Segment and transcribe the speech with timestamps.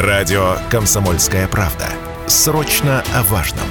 [0.00, 1.86] Радио «Комсомольская правда».
[2.26, 3.66] Срочно о важном.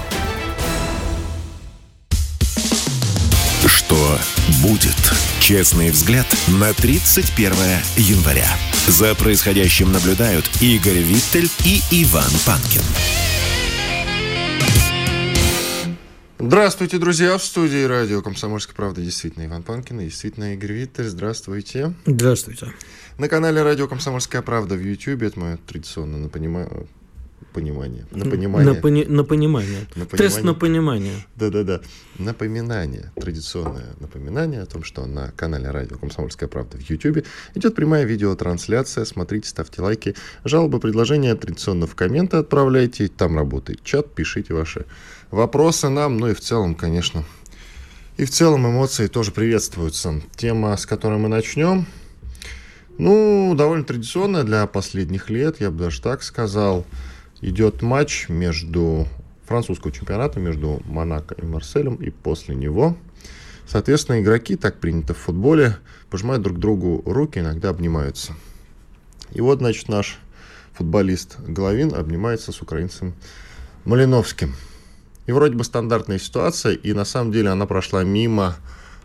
[3.65, 3.97] Что
[4.61, 4.95] будет?
[5.39, 7.51] Честный взгляд на 31
[7.95, 8.47] января.
[8.85, 12.83] За происходящим наблюдают Игорь Виттель и Иван Панкин.
[16.37, 21.09] Здравствуйте, друзья, в студии радио «Комсомольская правда» действительно Иван Панкин и действительно Игорь Виттель.
[21.09, 21.93] Здравствуйте.
[22.05, 22.67] Здравствуйте.
[23.19, 26.87] На канале радио «Комсомольская правда» в YouTube, это мое традиционное напонимание,
[27.51, 28.07] понимание.
[28.11, 28.73] На, понимание.
[28.73, 29.87] на, пони, на понимание.
[29.97, 31.27] На Тест на понимание.
[31.35, 31.81] Да-да-да.
[32.17, 33.11] Напоминание.
[33.19, 39.03] Традиционное напоминание о том, что на канале радио «Комсомольская правда» в YouTube идет прямая видеотрансляция.
[39.03, 40.15] Смотрите, ставьте лайки.
[40.45, 43.09] Жалобы, предложения традиционно в комменты отправляйте.
[43.09, 44.85] Там работает чат, пишите ваши
[45.29, 46.19] вопросы нам.
[46.19, 47.25] Ну и в целом, конечно,
[48.15, 50.21] и в целом эмоции тоже приветствуются.
[50.37, 51.85] Тема, с которой мы начнем,
[52.99, 56.85] ну, довольно традиционная для последних лет, я бы даже так сказал.
[57.41, 59.07] Идет матч между
[59.45, 62.97] французского чемпионата, между Монако и Марселем, и после него,
[63.65, 65.77] соответственно, игроки, так принято в футболе,
[66.09, 68.33] пожимают друг другу руки, иногда обнимаются.
[69.31, 70.19] И вот, значит, наш
[70.73, 73.13] футболист Головин обнимается с украинцем
[73.85, 74.55] Малиновским.
[75.25, 78.57] И вроде бы стандартная ситуация, и на самом деле она прошла мимо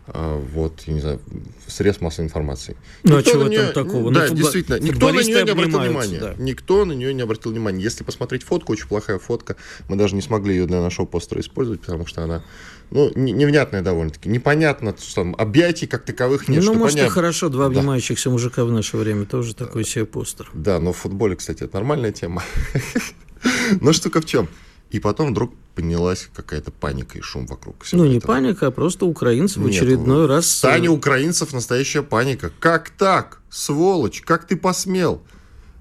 [0.07, 1.19] вот, я не знаю,
[1.67, 2.77] средств массовой информации.
[3.03, 4.11] Ну, а чего нее, там такого?
[4.11, 6.19] Да, ну, действительно, никто на нее не обратил внимания.
[6.19, 6.35] Да.
[6.37, 7.81] Никто на нее не обратил внимания.
[7.81, 9.55] Если посмотреть фотку, очень плохая фотка,
[9.87, 12.43] мы даже не смогли ее для нашего постера использовать, потому что она,
[12.91, 14.29] ну, невнятная довольно-таки.
[14.29, 16.63] Непонятно, что там объятий как таковых нет.
[16.63, 17.11] Ну, может, понятно.
[17.11, 18.33] и хорошо, два обнимающихся да.
[18.33, 20.49] мужика в наше время тоже такой себе постер.
[20.53, 22.43] Да, но в футболе, кстати, это нормальная тема.
[23.81, 24.49] Но штука в чем?
[24.95, 27.83] И потом вдруг поднялась какая-то паника и шум вокруг.
[27.91, 28.31] Ну, не этого.
[28.31, 30.45] паника, а просто украинцы в очередной Нет, раз...
[30.45, 32.49] В стане украинцев настоящая паника.
[32.61, 33.41] Как так?
[33.49, 35.21] Сволочь, как ты посмел?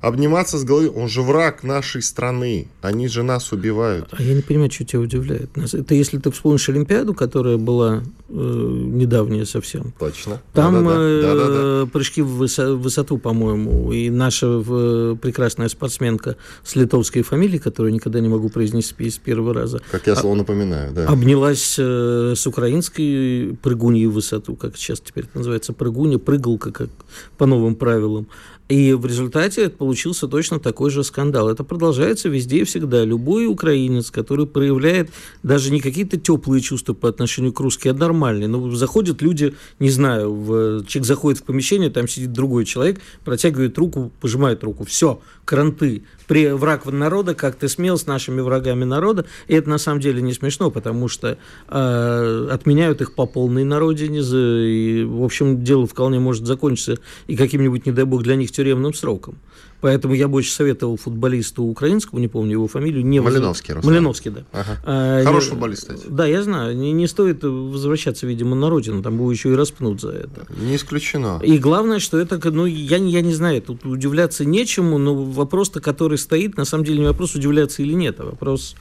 [0.07, 0.89] Обниматься с головой.
[0.89, 2.69] Он же враг нашей страны.
[2.83, 4.09] Они же нас убивают.
[4.13, 5.51] А я не понимаю, что тебя удивляет.
[5.57, 9.93] Это если ты вспомнишь Олимпиаду, которая была э, недавняя совсем.
[9.99, 10.41] Точно.
[10.53, 17.95] Там э, прыжки в высоту, по-моему, и наша э, прекрасная спортсменка с литовской фамилией, которую
[17.95, 19.81] никогда не могу произнести с первого раза.
[19.91, 21.07] Как я слово напоминаю, да.
[21.07, 26.91] Обнялась э, с украинской прыгуньей в высоту, как сейчас теперь это называется, прыгунья, прыгалка, как
[27.39, 28.29] по новым правилам.
[28.69, 31.51] И в результате получился точно такой же скандал.
[31.51, 33.05] Это продолжается везде и всегда.
[33.05, 35.11] Любой украинец, который проявляет
[35.43, 38.49] даже не какие-то теплые чувства по отношению к русским, а нормальные.
[38.49, 43.77] Ну, заходят люди, не знаю, в, человек заходит в помещение, там сидит другой человек, протягивает
[43.77, 44.85] руку, пожимает руку.
[44.85, 46.05] Все, кранты.
[46.27, 49.27] При враг народа, как ты смел с нашими врагами народа.
[49.47, 51.37] И это на самом деле не смешно, потому что
[51.69, 54.21] э, отменяют их по полной на родине.
[54.21, 56.97] И, в общем, дело вполне может закончиться
[57.27, 59.37] и каким-нибудь, не дай бог, для них тюремным сроком.
[59.81, 63.75] Поэтому я бы очень советовал футболисту украинскому, не помню его фамилию, не Малиновский.
[63.75, 63.85] Воз...
[63.85, 64.45] Малиновский, да.
[64.53, 64.81] Ага.
[64.83, 65.51] А, Хороший я...
[65.51, 66.07] футболист, кстати.
[66.09, 66.75] Да, я знаю.
[66.75, 70.47] Не, не стоит возвращаться, видимо, на родину, там его еще и распнут за это.
[70.49, 71.39] Не исключено.
[71.43, 76.17] И главное, что это, ну, я, я не знаю, тут удивляться нечему, но вопрос-то, который
[76.17, 78.77] стоит, на самом деле не вопрос удивляться или нет, а вопрос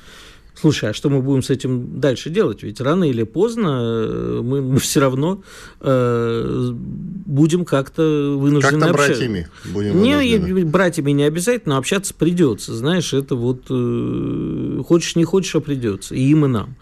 [0.56, 2.64] Слушай, а что мы будем с этим дальше делать?
[2.64, 5.41] Ведь рано или поздно э, мы, мы все равно
[5.81, 9.13] э, будем как-то вынуждены как-то общаться.
[9.13, 12.75] братьями будем Не, братьями не обязательно, но общаться придется.
[12.75, 16.13] Знаешь, это вот э, хочешь не хочешь, а придется.
[16.16, 16.75] И им, и нам.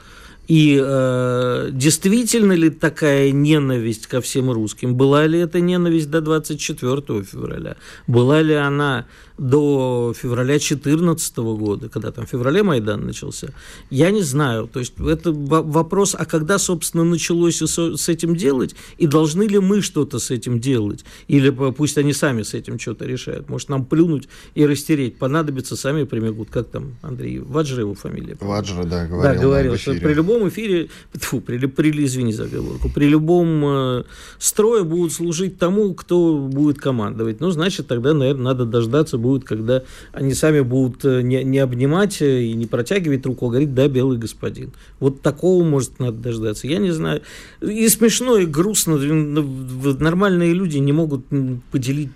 [0.51, 4.95] И э, действительно ли такая ненависть ко всем русским?
[4.95, 7.77] Была ли эта ненависть до 24 февраля?
[8.05, 9.05] Была ли она
[9.41, 13.47] до февраля 2014 года, когда там в феврале Майдан начался,
[13.89, 14.67] я не знаю.
[14.67, 19.81] То есть это вопрос, а когда, собственно, началось с этим делать, и должны ли мы
[19.81, 21.03] что-то с этим делать?
[21.27, 23.49] Или пусть они сами с этим что-то решают.
[23.49, 25.17] Может, нам плюнуть и растереть.
[25.17, 26.49] Понадобится, сами прибегут.
[26.51, 28.37] Как там, Андрей, Ваджра его фамилия?
[28.39, 29.33] Ваджра, да, говорил.
[29.33, 34.03] Да, говорил, что при любом эфире, тьфу, при, при, извини за оговорку, при любом э,
[34.37, 37.39] строе будут служить тому, кто будет командовать.
[37.39, 41.59] Ну, значит, тогда, наверное, надо дождаться, будет будет, когда они сами будут э, не, не
[41.59, 44.71] обнимать э, и не протягивать руку, а говорить «да, белый господин».
[44.99, 46.67] Вот такого, может, надо дождаться.
[46.67, 47.21] Я не знаю.
[47.61, 48.97] И смешно, и грустно.
[48.97, 51.25] Нормальные люди не могут
[51.71, 52.09] поделить...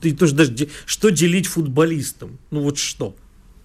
[0.00, 0.68] Ты тоже даже...
[0.86, 2.38] Что делить футболистам?
[2.50, 3.14] Ну вот что?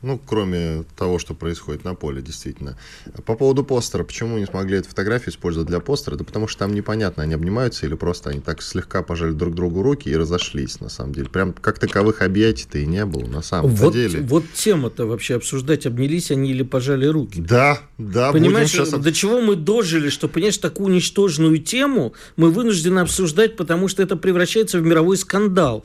[0.06, 2.78] Ну, кроме того, что происходит на поле, действительно.
[3.25, 6.16] По поводу постера, почему не смогли эту фотографию использовать для постера?
[6.16, 9.81] Да потому что там непонятно, они обнимаются или просто они так слегка пожали друг другу
[9.81, 11.28] руки и разошлись, на самом деле.
[11.30, 14.22] Прям как таковых объятий-то и не было, на самом вот, деле.
[14.22, 17.42] Вот тема-то вообще обсуждать, обнялись они или пожали руки.
[17.42, 18.31] Да, да.
[18.31, 18.92] Понимаешь, сейчас...
[18.92, 24.16] до чего мы дожили, что, понимаешь, такую ничтожную тему мы вынуждены обсуждать, потому что это
[24.16, 25.84] превращается в мировой скандал.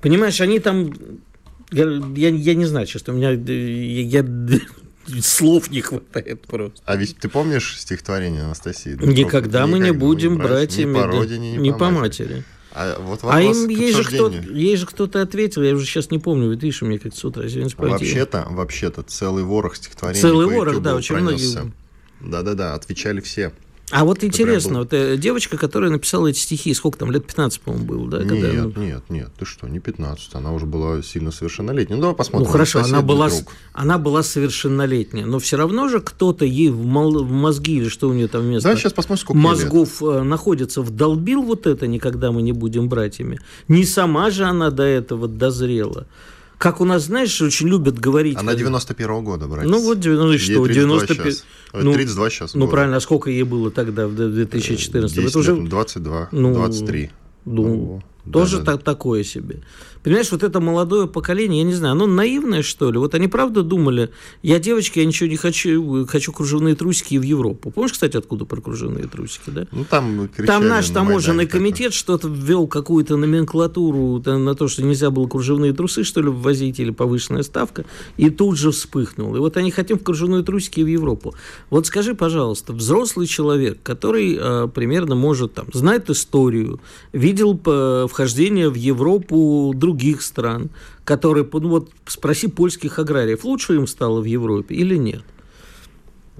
[0.00, 0.94] Понимаешь, они там
[1.74, 1.84] Я,
[2.16, 4.24] я, я не знаю, честно, у меня я, я,
[5.22, 6.80] слов не хватает просто.
[6.84, 8.96] А ведь ты помнишь стихотворение Анастасии?
[9.00, 10.90] Никогда мы не будем братьями.
[10.96, 12.26] Ни по родине, ни, ни, по, по матери.
[12.26, 12.44] матери.
[12.76, 16.18] А, вот А им ей же, кто, ей же кто-то ответил, я уже сейчас не
[16.18, 17.90] помню, видишь, у меня как с утра сегодня спать.
[17.90, 21.36] Вообще-то, вообще-то, целый ворох стихотворений Целый ворох, да, очень многие.
[21.36, 21.72] пронесся.
[22.20, 23.52] Да-да-да, отвечали все.
[23.90, 27.84] А вот интересно, вот э, девочка, которая написала эти стихи, сколько там, лет 15, по-моему,
[27.86, 28.18] было, да?
[28.20, 31.96] когда, ну, Нет, нет, нет, ты что, не 15, она уже была сильно совершеннолетняя.
[31.96, 32.46] Ну, давай посмотрим.
[32.46, 33.52] Ну хорошо, она была, Друг.
[33.74, 38.08] она была совершеннолетняя, но все равно же кто-то ей в, мол- в мозги или что
[38.08, 39.52] у нее там вместо Давай сейчас посмотрим, сколько ей лет.
[39.64, 43.38] мозгов э, находится, вдолбил вот это «никогда мы не будем братьями».
[43.68, 46.06] Не сама же она до этого дозрела.
[46.64, 48.38] Как у нас, знаешь, очень любят говорить...
[48.38, 49.70] Она как- 91 года, братец.
[49.70, 51.26] Ну вот, ну и Ей что, 32 95...
[51.26, 51.44] щас.
[51.74, 52.70] Ой, 32 сейчас Ну года.
[52.70, 55.14] правильно, а сколько ей было тогда, в 2014?
[55.14, 57.10] 10 Это уже лет, 22, ну, 23.
[57.44, 58.72] Ну, Ну, тоже да-да-да.
[58.76, 59.62] так, такое себе.
[60.04, 62.98] Понимаешь, вот это молодое поколение, я не знаю, оно наивное, что ли?
[62.98, 64.10] Вот они правда думали,
[64.42, 67.70] я девочка, я ничего не хочу, хочу кружевные трусики в Европу.
[67.70, 69.66] Помнишь, кстати, откуда про кружевные трусики, да?
[69.72, 74.82] Ну, там кричали Там наш на таможенный комитет что-то ввел какую-то номенклатуру на то, что
[74.82, 77.86] нельзя было кружевные трусы, что ли, ввозить, или повышенная ставка,
[78.18, 79.34] и тут же вспыхнул.
[79.36, 81.34] И вот они хотим в кружевные трусики в Европу.
[81.70, 86.78] Вот скажи, пожалуйста, взрослый человек, который э, примерно может, там, знает историю,
[87.14, 90.70] видел э, вхождение в Европу других стран,
[91.04, 95.22] которые, ну вот, спроси польских аграриев, лучше им стало в Европе или нет?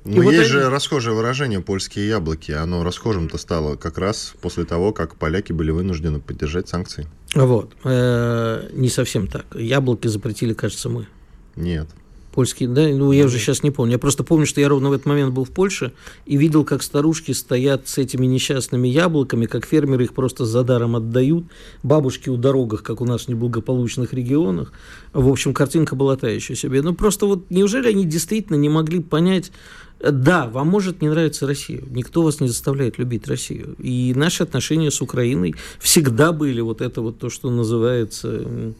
[0.05, 2.53] Ну, вот есть они- же расхожее выражение «польские яблоки».
[2.53, 7.09] Оно расхожим-то стало как раз после того, как поляки были вынуждены поддержать санкции.
[7.35, 7.73] Вот.
[7.85, 9.47] Э, не совсем так.
[9.55, 11.09] Яблоки запретили, кажется, мы.
[11.57, 11.89] Нет.
[12.35, 13.93] Польские, да, ну я уже сейчас не помню.
[13.93, 15.93] Я просто помню, что я ровно в этот момент был в Польше
[16.27, 20.97] и видел, как старушки стоят с этими несчастными яблоками, как фермеры их просто за даром
[20.97, 21.45] отдают,
[21.85, 24.73] бабушки у дорогах, как у нас в неблагополучных регионах.
[25.13, 26.83] В общем, картинка была та еще себе.
[26.83, 29.53] Ну просто вот неужели они действительно не могли понять,
[30.01, 33.77] да, вам может не нравиться Россия, никто вас не заставляет любить Россию.
[33.79, 38.75] И наши отношения с Украиной всегда были вот это вот то, что называется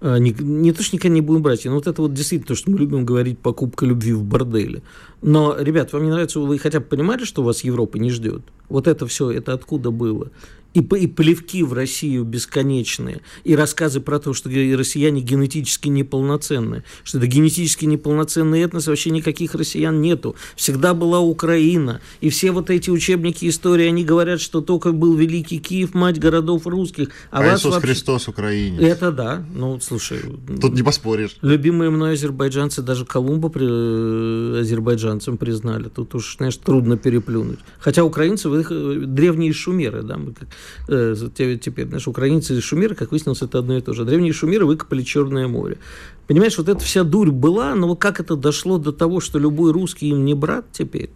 [0.00, 2.70] не, не то, что никогда не будем брать, но вот это вот действительно то, что
[2.70, 4.82] мы любим говорить, покупка любви в борделе.
[5.26, 8.42] Но, ребят, вам не нравится, вы хотя бы понимали, что вас Европа не ждет?
[8.68, 10.30] Вот это все, это откуда было?
[10.74, 17.16] И, и плевки в Россию бесконечные, и рассказы про то, что россияне генетически неполноценные, что
[17.16, 20.36] это генетически неполноценный этнос, вообще никаких россиян нету.
[20.54, 22.02] Всегда была Украина.
[22.20, 26.66] И все вот эти учебники истории, они говорят, что только был Великий Киев, мать городов
[26.66, 27.08] русских.
[27.30, 28.78] А, А, вас Иисус вообще- Христос Украине.
[28.86, 29.46] это да.
[29.54, 30.18] Ну, слушай,
[30.60, 31.38] Тут не поспоришь.
[31.40, 34.58] любимые мной азербайджанцы даже Колумба при, э,
[35.16, 35.88] азербайджанцем признали.
[35.88, 37.58] Тут уж, знаешь, трудно переплюнуть.
[37.78, 40.48] Хотя украинцы, вы их, э, древние шумеры, да, мы как,
[40.88, 44.04] э, те- теперь, знаешь, украинцы и шумеры, как выяснилось, это одно и то же.
[44.04, 45.78] Древние шумеры выкопали Черное море.
[46.26, 49.72] Понимаешь, вот эта вся дурь была, но вот как это дошло до того, что любой
[49.72, 51.10] русский им не брат теперь?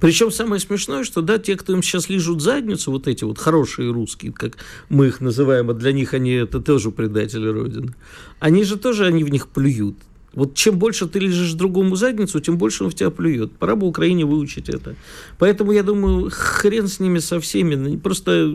[0.00, 3.92] Причем самое смешное, что да, те, кто им сейчас лижут задницу, вот эти вот хорошие
[3.92, 4.58] русские, как
[4.88, 7.94] мы их называем, а для них они это тоже предатели Родины,
[8.40, 9.94] они же тоже, они в них плюют.
[10.34, 13.52] Вот чем больше ты лежишь другому задницу, тем больше он в тебя плюет.
[13.52, 14.94] Пора бы Украине выучить это.
[15.38, 17.96] Поэтому я думаю, хрен с ними со всеми.
[17.96, 18.52] Просто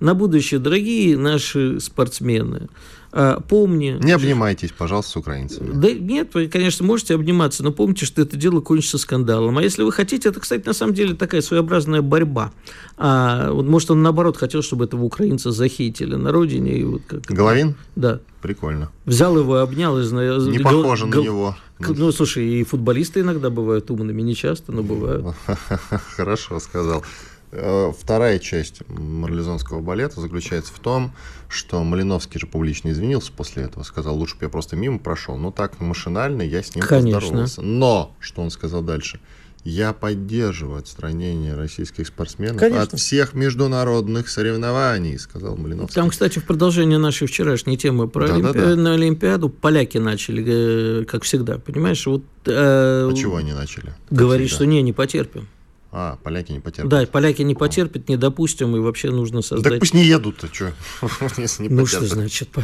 [0.00, 2.68] на будущее, дорогие наши спортсмены,
[3.48, 3.98] помни...
[4.02, 5.70] Не обнимайтесь, пожалуйста, с украинцами.
[5.74, 9.58] Да нет, вы, конечно, можете обниматься, но помните, что это дело кончится скандалом.
[9.58, 12.52] А если вы хотите, это, кстати, на самом деле такая своеобразная борьба.
[12.96, 16.78] А, вот, может, он наоборот хотел, чтобы этого украинца захейтили на родине.
[16.78, 17.74] И вот как, Головин?
[17.96, 18.20] да.
[18.42, 18.90] Прикольно.
[19.04, 19.98] Взял его, обнял.
[19.98, 21.56] И, Не гол- похоже на гол- него.
[21.80, 25.26] Ну, слушай, и футболисты иногда бывают умными, не часто, но бывают.
[26.16, 27.02] Хорошо сказал.
[27.52, 31.12] Э, Вторая часть марлезонского балета заключается в том,
[31.48, 35.36] что Малиновский же публично извинился после этого, сказал, лучше бы я просто мимо прошел.
[35.36, 37.20] Но так машинально я с ним Конечно.
[37.20, 37.62] поздоровался.
[37.62, 39.20] Но, что он сказал дальше?
[39.62, 42.82] Я поддерживаю отстранение российских спортсменов Конечно.
[42.82, 45.94] от всех международных соревнований, сказал Малиновский.
[45.96, 48.58] Там, кстати, в продолжение нашей вчерашней темы про Да-да-да.
[48.58, 52.06] Олимпи- на Олимпиаду поляки начали, э, как всегда, понимаешь?
[52.06, 53.92] Вот, э, А чего они начали?
[54.08, 54.56] Говорит, всегда.
[54.64, 55.46] что не, не потерпим.
[55.92, 56.88] А, поляки не потерпят.
[56.88, 59.72] Да, поляки не потерпят, не допустим, и вообще нужно Ну, создать...
[59.72, 60.72] Так пусть не едут-то, что?
[61.36, 62.62] Если не ну что значит, по-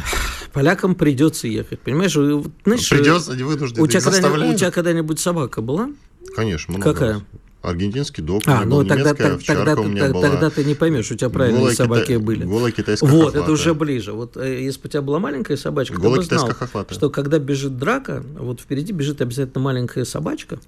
[0.53, 2.13] полякам придется ехать, понимаешь?
[2.13, 4.57] знаешь, Придется, они вынуждены, у тебя, когда-нибудь, у заставляют.
[4.59, 5.89] тебя когда-нибудь собака была?
[6.35, 7.13] Конечно, много Какая?
[7.15, 7.21] раз.
[7.63, 10.29] Аргентинский дог, А, ну тогда, тогда, тогда, у меня ты- была.
[10.29, 12.45] тогда ты не поймешь, у тебя правильные Голая собаки кита- были.
[12.45, 13.41] голая китайская Вот, хохлатая.
[13.43, 14.13] это уже ближе.
[14.13, 16.95] Вот э, если бы у тебя была маленькая собачка, ты Голая бы знал, хохлатая.
[16.97, 20.59] что когда бежит драка, вот впереди бежит обязательно маленькая собачка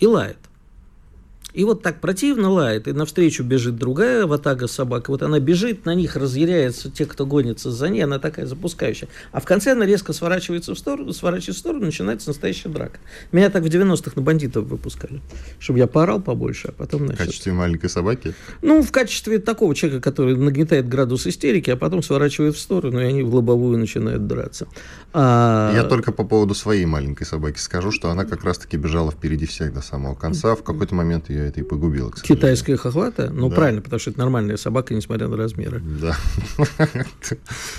[0.00, 0.38] и лает.
[1.54, 5.08] И вот так противно лает, и навстречу бежит другая ватага собак.
[5.08, 9.08] Вот она бежит, на них разъяряются те, кто гонится за ней, она такая запускающая.
[9.32, 12.98] А в конце она резко сворачивается в сторону, сворачивается в сторону, начинается настоящая драка.
[13.32, 15.20] Меня так в 90-х на бандитов выпускали,
[15.58, 17.06] чтобы я поорал побольше, а потом...
[17.06, 18.34] Значит, в качестве маленькой собаки?
[18.62, 23.04] Ну, в качестве такого человека, который нагнетает градус истерики, а потом сворачивает в сторону, и
[23.04, 24.66] они в лобовую начинают драться.
[25.14, 25.72] А...
[25.74, 29.74] Я только по поводу своей маленькой собаки скажу, что она как раз-таки бежала впереди всех
[29.74, 30.54] до самого конца.
[30.54, 32.12] В какой-то момент ее это и погубило.
[32.12, 33.30] Китайская хохлата?
[33.30, 33.56] Ну, да.
[33.56, 35.80] правильно, потому что это нормальная собака, несмотря на размеры.
[35.80, 36.16] Да.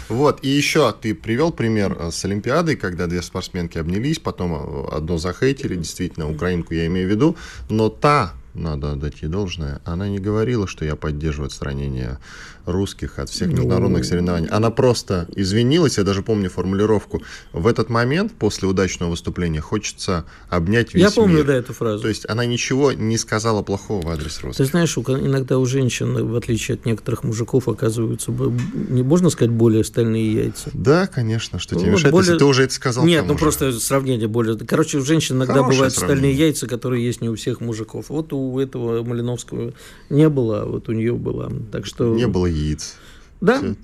[0.09, 4.95] Вот, и еще ты привел пример э, с Олимпиадой, когда две спортсменки обнялись, потом э,
[4.95, 7.35] одно захейтили, действительно, украинку я имею в виду,
[7.69, 12.19] но та надо отдать ей должное, она не говорила, что я поддерживаю отстранение
[12.65, 14.07] русских от всех международных ну...
[14.07, 14.47] соревнований.
[14.49, 17.21] Она просто извинилась, я даже помню формулировку.
[17.51, 21.45] В этот момент, после удачного выступления, хочется обнять весь Я помню, мир.
[21.45, 22.01] да, эту фразу.
[22.01, 24.65] То есть она ничего не сказала плохого в адрес русских.
[24.65, 29.83] Ты знаешь, иногда у женщин, в отличие от некоторых мужиков, оказываются, не можно сказать, более
[29.83, 30.69] стальные яйца.
[30.73, 32.27] Да, конечно, что тебе ну, мешает, более...
[32.27, 33.05] если ты уже это сказал.
[33.05, 34.57] Нет, ну просто сравнение более...
[34.57, 36.17] Короче, у женщин иногда Хорошее бывают сравнение.
[36.17, 38.09] стальные яйца, которые есть не у всех мужиков.
[38.09, 39.73] Вот у этого Малиновского
[40.09, 41.51] не было, а вот у нее было.
[41.71, 42.15] Так что...
[42.15, 42.95] Не было яиц.
[43.41, 43.57] Да.
[43.59, 43.75] Все.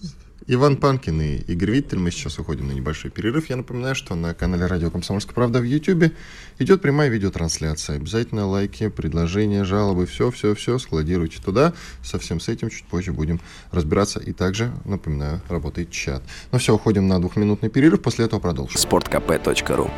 [0.51, 1.99] Иван Панкин и Игорь Виттель.
[1.99, 3.51] Мы сейчас уходим на небольшой перерыв.
[3.51, 6.11] Я напоминаю, что на канале Радио Комсомольская правда в YouTube
[6.57, 7.97] идет прямая видеотрансляция.
[7.97, 11.73] Обязательно лайки, предложения, жалобы, все-все-все складируйте туда.
[12.03, 13.39] Со всем с этим чуть позже будем
[13.71, 14.19] разбираться.
[14.19, 16.23] И также, напоминаю, работает чат.
[16.51, 18.01] Ну все, уходим на двухминутный перерыв.
[18.01, 18.75] После этого продолжим.
[18.75, 19.91] Спорткп.ру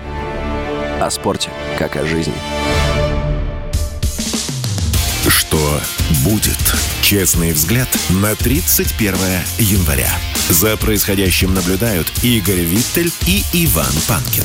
[0.99, 1.49] О спорте,
[1.79, 3.10] как о жизни.
[6.23, 6.57] Будет?
[7.01, 9.15] Честный взгляд на 31
[9.59, 10.09] января.
[10.49, 14.43] За происходящим наблюдают Игорь Виттель и Иван Панкин.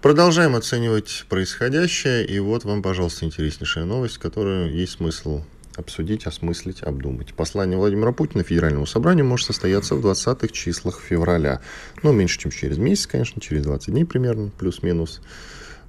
[0.00, 2.26] Продолжаем оценивать происходящее.
[2.26, 5.42] И вот вам, пожалуйста, интереснейшая новость, которую есть смысл
[5.76, 7.34] обсудить, осмыслить, обдумать.
[7.34, 11.60] Послание Владимира Путина Федеральному собранию может состояться в 20-х числах февраля.
[12.02, 15.20] Ну, меньше, чем через месяц, конечно, через 20 дней примерно, плюс-минус.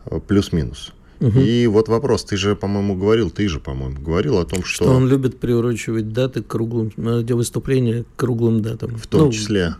[0.05, 0.93] Э, плюс-минус.
[1.23, 1.39] Угу.
[1.39, 4.83] И вот вопрос, ты же, по-моему, говорил, ты же, по-моему, говорил о том, что...
[4.83, 8.97] Что он любит приурочивать даты к круглым, выступления к круглым датам.
[8.97, 9.75] В том ну, числе.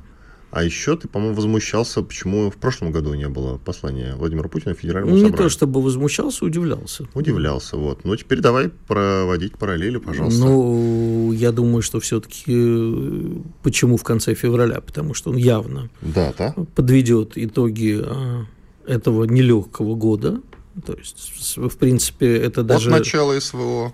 [0.52, 5.16] А еще ты, по-моему, возмущался, почему в прошлом году не было послания Владимира Путина Федеральному
[5.16, 5.38] не собранию.
[5.38, 7.08] Не то чтобы возмущался, удивлялся.
[7.14, 8.06] Удивлялся, вот.
[8.06, 10.40] Ну, теперь давай проводить параллели, пожалуйста.
[10.40, 14.80] Ну, я думаю, что все-таки э, почему в конце февраля?
[14.80, 16.56] Потому что он явно да, да?
[16.76, 18.46] подведет итоги а,
[18.86, 20.40] этого нелегкого года,
[20.86, 22.90] то есть, в принципе, это даже...
[22.90, 23.94] От начала СВО.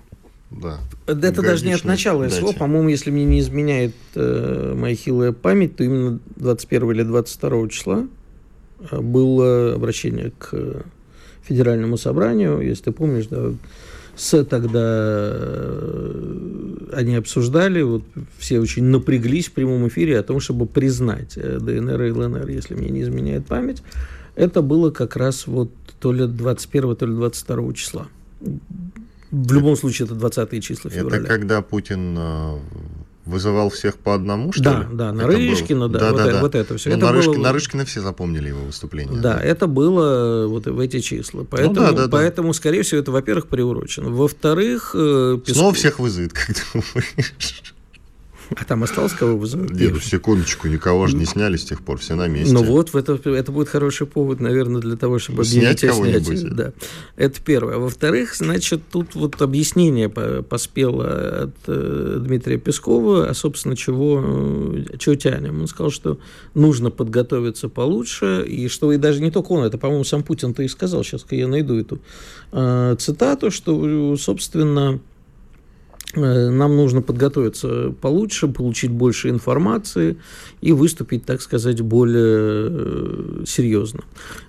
[0.52, 0.80] Да.
[1.06, 2.38] Это даже не от начала дате.
[2.38, 2.54] СВО.
[2.54, 8.08] По-моему, если мне не изменяет э, моя хилая память, то именно 21 или 22 числа
[8.92, 10.84] э, было обращение к
[11.44, 12.62] Федеральному собранию.
[12.62, 13.52] Если ты помнишь, да,
[14.16, 18.04] с тогда э, они обсуждали, вот
[18.38, 22.76] все очень напряглись в прямом эфире о том, чтобы признать э, ДНР и ЛНР, если
[22.76, 23.82] мне не изменяет память.
[24.40, 25.70] Это было как раз вот
[26.00, 28.08] то ли 21, то ли 22 числа.
[29.32, 31.18] В любом случае, это 20 числа февраля.
[31.18, 32.58] Это когда Путин э,
[33.26, 34.86] вызывал всех по одному, что да, ли?
[34.94, 36.42] Да, на Рыжкина, да, да, вот, да, это, да.
[36.42, 36.90] вот это все.
[36.90, 37.38] Ну, это на, было...
[37.38, 39.20] на Рыжкина все запомнили его выступление.
[39.20, 41.46] Да, да, это было вот в эти числа.
[41.50, 42.54] Поэтому, ну, да, да, поэтому да.
[42.54, 44.10] скорее всего, это, во-первых, приурочено.
[44.10, 44.96] Во-вторых...
[44.96, 45.58] Э, Песков...
[45.58, 47.74] Снова всех вызовет, как думаешь?
[48.56, 49.72] А там осталось кого вызывать?
[49.72, 52.54] Нет, секундочку, никого же не сняли с тех пор, все на месте.
[52.54, 56.56] Ну вот, это, это будет хороший повод, наверное, для того, чтобы снять кого-нибудь.
[56.56, 56.74] Да.
[57.16, 57.78] Это первое.
[57.78, 65.16] Во-вторых, значит, тут вот объяснение поспело от э, Дмитрия Пескова, а, собственно, чего, э, чего
[65.16, 65.62] тянем.
[65.62, 66.20] Он сказал, что
[66.54, 70.68] нужно подготовиться получше, и что и даже не только он, это, по-моему, сам Путин-то и
[70.68, 72.00] сказал, сейчас я найду эту
[72.52, 75.00] э, цитату, что, собственно,
[76.16, 80.18] нам нужно подготовиться получше, получить больше информации
[80.62, 84.04] и выступить, так сказать, более э, серьезно.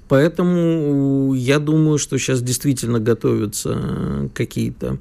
[0.09, 4.99] Поэтому я думаю, что сейчас действительно готовятся какие-то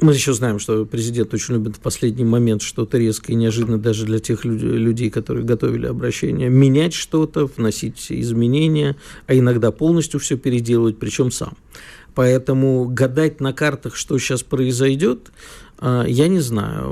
[0.00, 4.06] мы еще знаем, что президент очень любит в последний момент что-то резко и неожиданно даже
[4.06, 10.98] для тех людей, которые готовили обращение, менять что-то, вносить изменения, а иногда полностью все переделывать,
[10.98, 11.54] причем сам.
[12.18, 15.30] Поэтому гадать на картах, что сейчас произойдет,
[15.80, 16.90] я не знаю.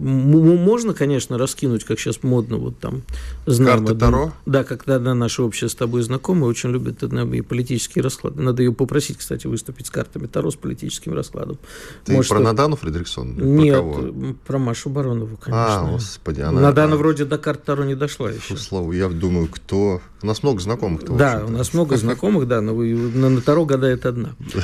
[0.00, 3.02] Можно, конечно, раскинуть, как сейчас модно, вот там...
[3.46, 4.32] Знаем, Карты Таро?
[4.46, 8.42] Да, как тогда наша общая с тобой знакомая очень любит и политические расклады.
[8.42, 11.58] Надо ее попросить, кстати, выступить с картами Таро с политическим раскладом.
[12.04, 12.44] Ты Может, про что...
[12.44, 13.36] Надану Фредериксон?
[13.56, 15.80] Нет, про, про Машу Баронову, конечно.
[15.80, 16.40] А, господи.
[16.40, 18.56] Она, Надана вроде до карт Таро не дошла еще.
[18.56, 20.00] Слава, я думаю, кто...
[20.22, 21.04] У нас много знакомых.
[21.16, 24.34] Да, у нас много знакомых, да, но на, на Таро гадает одна.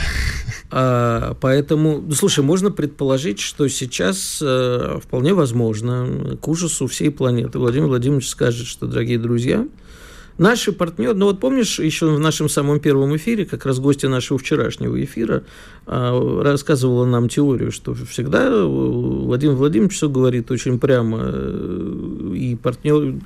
[0.70, 7.58] А, поэтому, ну, слушай, можно предположить, что сейчас э, вполне возможно к ужасу всей планеты.
[7.58, 9.66] Владимир Владимирович скажет, что, дорогие друзья,
[10.38, 14.38] Наши партнеры, ну вот помнишь, еще в нашем самом первом эфире, как раз гости нашего
[14.38, 15.42] вчерашнего эфира
[15.84, 23.16] э, рассказывала нам теорию, что всегда Владимир Владимирович все говорит очень прямо, э, и партнер,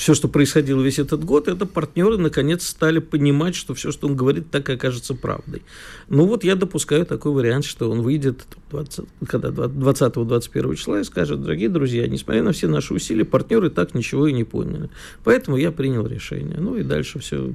[0.00, 4.16] все, что происходило весь этот год, это партнеры наконец стали понимать, что все, что он
[4.16, 5.60] говорит, так и окажется правдой.
[6.08, 11.42] Ну вот я допускаю такой вариант, что он выйдет 20, когда 20-21 числа и скажет,
[11.42, 14.88] дорогие друзья, несмотря на все наши усилия, партнеры так ничего и не поняли.
[15.22, 16.56] Поэтому я принял решение.
[16.58, 17.52] Ну и дальше все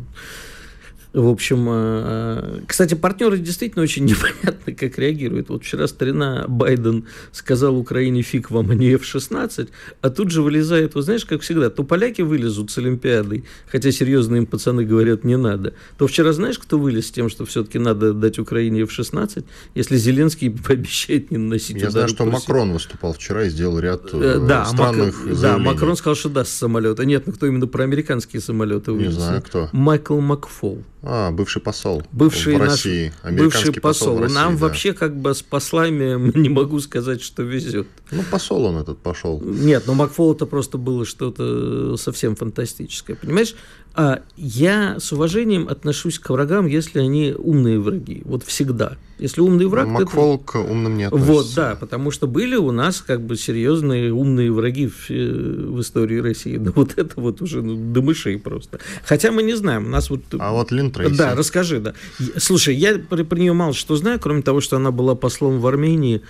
[1.15, 5.50] в общем, э, кстати, партнеры действительно очень непонятно, как реагируют.
[5.50, 9.69] Вот вчера старина Байден сказал Украине фиг вам, а не F-16,
[10.01, 14.36] а тут же вылезает, вот знаешь, как всегда, то поляки вылезут с Олимпиадой, хотя серьезно
[14.36, 15.74] им пацаны говорят, не надо.
[15.98, 20.50] То вчера знаешь, кто вылез с тем, что все-таки надо дать Украине F-16, если Зеленский
[20.67, 24.65] пообещает не наносить Я знаю, что Макрон выступал вчера и сделал ряд э, э да,
[24.65, 25.39] странных Мак...
[25.39, 27.05] Да, Макрон сказал, что даст самолеты.
[27.05, 29.13] Нет, ну кто именно про американские самолеты вылез?
[29.13, 29.69] Не знаю, кто.
[29.72, 30.84] Майкл Макфол.
[31.07, 33.13] А, бывший посол бывший в России.
[33.24, 34.15] Наш, бывший посол.
[34.15, 34.59] посол России, Нам да.
[34.59, 37.88] вообще как бы с послами не могу сказать, что везет.
[38.12, 39.41] Ну, посол он этот пошел.
[39.41, 43.15] Нет, но Макфол это просто было что-то совсем фантастическое.
[43.15, 43.55] Понимаешь,
[43.97, 48.24] а я с уважением отношусь к врагам, если они умные враги.
[48.25, 48.97] Вот всегда.
[49.19, 49.88] Если умный враг...
[49.88, 51.31] Макфол к умным не относится.
[51.31, 55.79] Вот, да, потому что были у нас как бы серьезные умные враги в, э, в
[55.79, 56.57] истории России.
[56.57, 58.81] Да вот это вот уже ну, до мышей просто.
[59.05, 59.85] Хотя мы не знаем.
[59.85, 60.21] У нас вот...
[60.38, 61.15] А вот Лин Трейси.
[61.15, 61.93] Да, расскажи, да.
[62.35, 65.67] Слушай, я про, про нее мало что знаю, кроме того, что она была послом в
[65.67, 66.21] Армении,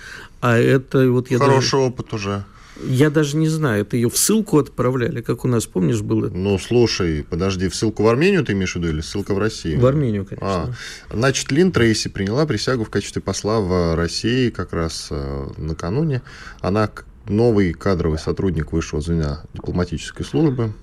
[0.46, 1.76] а это вот я Хороший даже...
[1.78, 2.44] опыт уже.
[2.84, 6.28] Я даже не знаю, это ее в ссылку отправляли, как у нас, помнишь, было?
[6.28, 9.80] Ну, слушай, подожди, в ссылку в Армению ты имеешь в виду или ссылка в Россию?
[9.80, 10.46] В Армению, конечно.
[10.48, 10.72] А,
[11.10, 16.22] значит, Лин Трейси приняла присягу в качестве посла в России как раз э, накануне.
[16.60, 16.90] Она
[17.24, 20.74] новый кадровый сотрудник высшего звена дипломатической службы.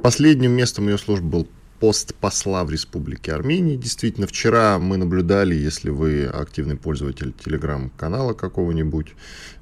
[0.00, 1.48] Последним местом ее службы был
[1.80, 3.76] пост посла в Республике Армении.
[3.76, 9.14] Действительно, вчера мы наблюдали, если вы активный пользователь телеграм-канала какого-нибудь,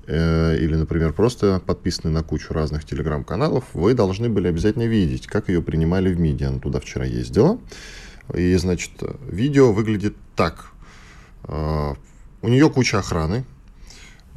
[0.07, 5.49] э, или, например, просто подписаны на кучу разных телеграм-каналов, вы должны были обязательно видеть, как
[5.49, 6.47] ее принимали в МИДе.
[6.47, 7.59] Она туда вчера ездила.
[8.35, 8.93] И, значит,
[9.29, 10.73] видео выглядит так.
[11.45, 11.95] Э,
[12.43, 13.45] у нее куча охраны,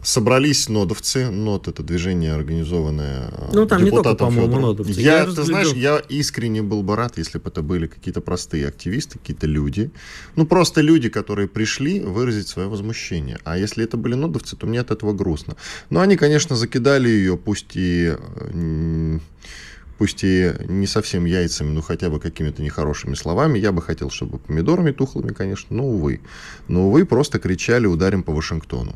[0.03, 5.01] Собрались нодовцы, нод это движение организованное э, ну, там депутатом не только, нодовцы.
[5.01, 8.67] Я, я ты знаешь, я искренне был бы рад, если бы это были какие-то простые
[8.67, 9.91] активисты, какие-то люди.
[10.35, 13.39] Ну, просто люди, которые пришли выразить свое возмущение.
[13.43, 15.55] А если это были нодовцы, то мне от этого грустно.
[15.89, 18.15] Но они, конечно, закидали ее, пусть и
[19.97, 23.59] пусть и не совсем яйцами, но хотя бы какими-то нехорошими словами.
[23.59, 26.21] Я бы хотел, чтобы помидорами тухлыми, конечно, но увы.
[26.69, 28.95] Но, увы, просто кричали «ударим по Вашингтону»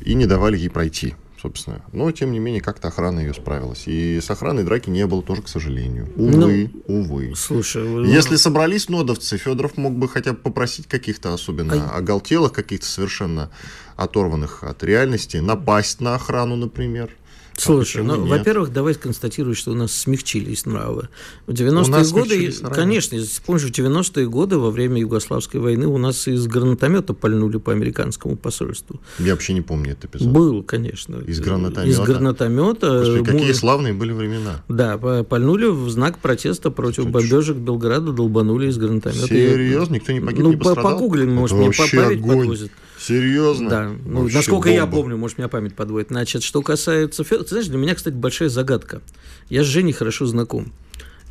[0.00, 1.82] и не давали ей пройти, собственно.
[1.92, 3.84] Но, тем не менее, как-то охрана ее справилась.
[3.86, 6.08] И с охраной драки не было тоже, к сожалению.
[6.16, 7.32] Увы, ну, увы.
[7.36, 8.08] Слушай.
[8.08, 11.96] Если собрались нодовцы, Федоров мог бы хотя бы попросить каких-то особенно а...
[11.98, 13.50] оголтелых, каких-то совершенно
[13.96, 17.10] оторванных от реальности, напасть на охрану, например.
[17.56, 21.08] Слушай, ну, во-первых, давай констатировать, что у нас смягчились нравы.
[21.46, 26.28] В 90-е годы, конечно, если помнишь, в 90-е годы во время Югославской войны у нас
[26.28, 29.00] из гранатомета пальнули по американскому посольству.
[29.18, 30.28] Я вообще не помню этот эпизод.
[30.28, 31.16] Был, конечно.
[31.26, 31.90] Из гранатомета?
[31.90, 32.98] Из гранатомета.
[33.00, 34.62] Господи, какие славные были времена.
[34.68, 39.28] Да, пальнули в знак протеста против бомбежек Белграда, долбанули из гранатомета.
[39.28, 39.94] Серьезно?
[39.94, 40.92] Никто не погиб, ну, не пострадал?
[40.92, 42.72] погуглим, может, мне память подвозит.
[43.06, 43.70] Серьезно?
[43.70, 43.92] Да.
[44.04, 44.70] Ну, насколько бомба.
[44.70, 46.08] я помню, может, меня память подводит.
[46.08, 47.22] Значит, что касается...
[47.22, 49.00] Ты знаешь, для меня, кстати, большая загадка.
[49.48, 50.72] Я с Женей хорошо знаком.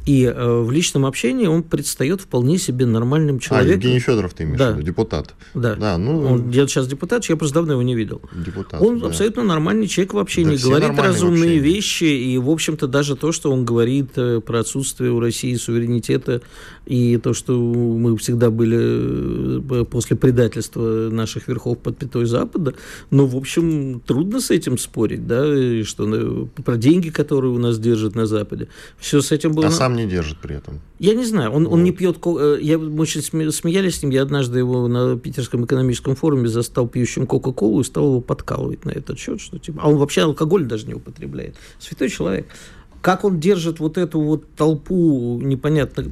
[0.06, 3.72] И э, в личном общении он предстает вполне себе нормальным человеком.
[3.72, 4.72] А, Евгений Федоров ты имеешь да.
[4.72, 5.34] в виду, депутат.
[5.56, 5.76] Да.
[5.76, 6.22] да ну...
[6.22, 8.22] Он сейчас депутат, я просто давно его не видел.
[8.34, 9.08] Депутат, он да.
[9.08, 13.52] абсолютно нормальный человек в общении, да, говорит разумные вещи, и, в общем-то, даже то, что
[13.52, 16.42] он говорит э, про отсутствие у России суверенитета,
[16.86, 18.78] и то, что мы всегда были
[19.82, 22.76] э, после предательства наших верхов под пятой Запада,
[23.10, 27.80] ну, в общем, трудно с этим спорить, да, и что про деньги, которые у нас
[27.80, 28.68] держат на Западе,
[29.00, 29.68] все с этим было...
[29.68, 30.82] А сам не держит при этом.
[31.00, 31.74] Я не знаю, он, вот.
[31.74, 32.18] он не пьет...
[32.26, 36.88] Э, я, мы очень смеялись с ним, я однажды его на Питерском экономическом форуме застал
[36.88, 39.82] пьющим Кока-Колу и стал его подкалывать на этот счет, что типа...
[39.84, 41.56] А он вообще алкоголь даже не употребляет.
[41.80, 42.48] Святой человек.
[43.06, 46.06] Как он держит вот эту вот толпу, непонятно.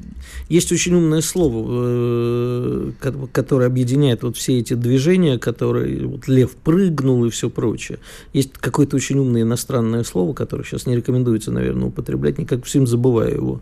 [0.48, 2.92] Есть очень умное слово, э,
[3.32, 7.98] которое объединяет вот все эти движения, которые вот лев прыгнул и все прочее.
[8.32, 13.34] Есть какое-то очень умное иностранное слово, которое сейчас не рекомендуется, наверное, употреблять, никак всем забываю
[13.34, 13.60] его.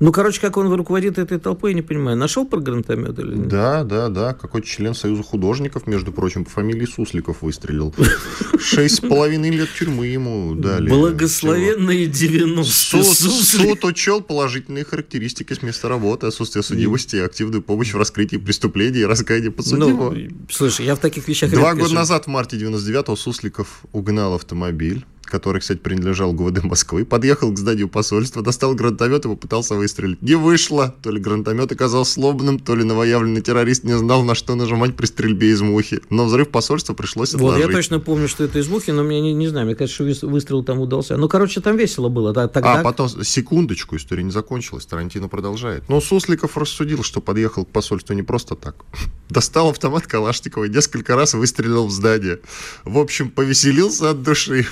[0.00, 2.16] Ну, короче, как он руководит этой толпой, я не понимаю.
[2.16, 3.48] Нашел про гранатомет или нет?
[3.48, 4.32] Да, да, да.
[4.32, 7.92] Какой-то член Союза художников, между прочим, по фамилии Сусликов выстрелил.
[8.60, 10.88] Шесть с половиной лет тюрьмы ему дали.
[10.88, 18.36] Благословенные 90 Суд, учел положительные характеристики с места работы, отсутствие судимости, активную помощь в раскрытии
[18.36, 20.14] преступлений и раскаяние подсудимого.
[20.14, 21.50] Ну, слушай, я в таких вещах...
[21.50, 27.52] Два года назад, в марте 99-го, Сусликов угнал автомобиль который, кстати, принадлежал ГУВД Москвы, подъехал
[27.52, 30.20] к зданию посольства, достал гранатомет и попытался выстрелить.
[30.22, 30.94] Не вышло.
[31.02, 35.06] То ли гранатомет оказался сломанным, то ли новоявленный террорист не знал, на что нажимать при
[35.06, 36.00] стрельбе из мухи.
[36.10, 37.62] Но взрыв посольства пришлось отложить.
[37.62, 40.12] Вот, я точно помню, что это из мухи, но мне не, не знаю, мне кажется,
[40.14, 41.16] что выстрел там удался.
[41.16, 42.32] Ну, короче, там весело было.
[42.32, 42.80] Тогда...
[42.80, 45.88] А потом, секундочку, история не закончилась, Тарантино продолжает.
[45.88, 48.76] Но Сусликов рассудил, что подъехал к посольству не просто так.
[49.30, 52.40] Достал автомат Калашникова и несколько раз выстрелил в здание.
[52.84, 54.66] В общем, повеселился от души.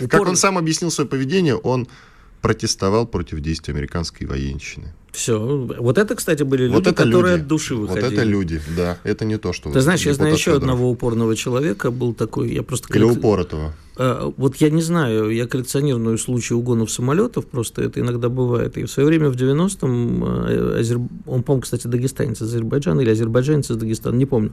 [0.00, 0.20] Упор...
[0.20, 1.88] Как он сам объяснил свое поведение, он
[2.40, 4.92] протестовал против действий американской военщины.
[5.12, 5.38] Все.
[5.38, 7.42] Вот это, кстати, были люди, вот это которые люди.
[7.42, 8.04] от души выходили.
[8.04, 8.98] Вот это люди, да.
[9.04, 9.70] Это не то, что...
[9.70, 12.92] Ты знаешь, я знаю еще одного упорного человека, был такой, я просто...
[12.94, 13.74] Или упоротого.
[13.96, 18.78] А, вот я не знаю, я коллекционирую случаи угонов самолетов, просто это иногда бывает.
[18.78, 20.98] И в свое время в 90-м, э, Азер...
[21.26, 24.52] он, по-моему, кстати, дагестанец из Азербайджана или азербайджанец из Дагестана, не помню,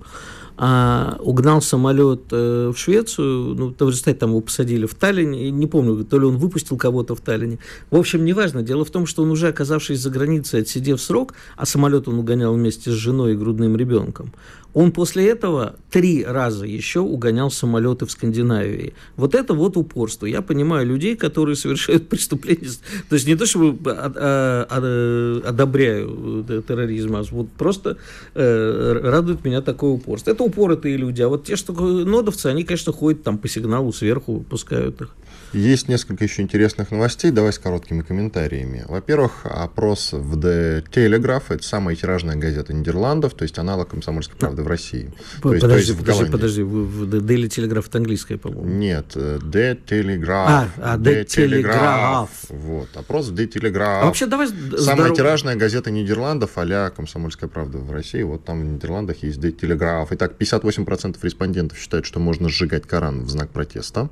[0.58, 5.67] а, угнал самолет э, в Швецию, ну, в результате там его посадили в Таллине, не
[5.67, 7.60] помню, то ли он выпустил кого-то в Таллине.
[7.91, 8.62] В общем, неважно.
[8.62, 12.54] Дело в том, что он уже, оказавшись за границей, отсидев срок, а самолет он угонял
[12.54, 14.34] вместе с женой и грудным ребенком,
[14.73, 18.93] он после этого три раза еще угонял самолеты в Скандинавии.
[19.15, 20.25] Вот это вот упорство.
[20.27, 22.69] Я понимаю людей, которые совершают преступления.
[23.10, 27.97] То есть не то, чтобы а, а, одобряю э, терроризм, а вот просто
[28.36, 30.32] э, радует меня такое упорство.
[30.32, 31.21] Это упоротые люди.
[31.21, 35.15] А вот те, что нодовцы, они, конечно, ходят там по сигналу сверху, выпускают их.
[35.54, 37.32] Есть несколько еще интересных новостей.
[37.32, 38.86] Давай с короткими комментариями.
[38.88, 44.62] Во-первых, опрос в The Telegraph, это самая тиражная газета Нидерландов, то есть аналог комсомольской правды
[44.62, 45.12] в России.
[45.42, 48.66] Подожди, то есть, то есть подожди, подожди, в Daily Telegraph это английская, по-моему.
[48.66, 50.46] Нет, The Telegraph.
[50.48, 51.64] А, а The, The Telegraph.
[51.64, 52.30] Telegraph.
[52.50, 54.02] Вот, опрос в The Telegraph.
[54.02, 54.48] А вообще давай...
[54.48, 55.18] Самая здоров...
[55.18, 58.22] тиражная газета Нидерландов, а комсомольская правда в России.
[58.22, 60.08] Вот там в Нидерландах есть The Telegraph.
[60.12, 64.10] Итак, 58% респондентов считают, что можно сжигать Коран в знак протеста.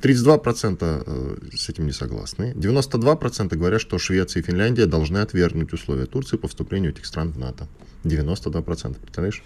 [0.00, 2.52] 32% э, с этим не согласны.
[2.56, 7.38] 92% говорят, что Швеция и Финляндия должны отвергнуть условия Турции по вступлению этих стран в
[7.38, 7.68] НАТО.
[8.04, 9.42] 92%, представляешь?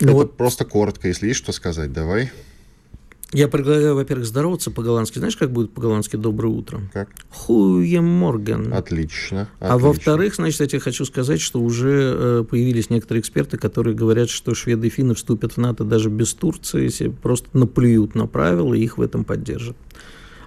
[0.00, 0.36] Ну Это вот...
[0.36, 1.08] просто коротко.
[1.08, 2.30] Если есть что сказать, давай.
[3.32, 5.18] Я предлагаю, во-первых, здороваться по-голландски.
[5.18, 6.80] Знаешь, как будет по-голландски «доброе утро»?
[6.92, 7.08] Как?
[7.30, 8.72] Хуеморген.
[8.72, 9.48] Отлично.
[9.58, 14.30] А во-вторых, значит, я тебе хочу сказать, что уже э, появились некоторые эксперты, которые говорят,
[14.30, 18.74] что шведы и финны вступят в НАТО даже без Турции, если просто наплюют на правила
[18.74, 19.76] и их в этом поддержат.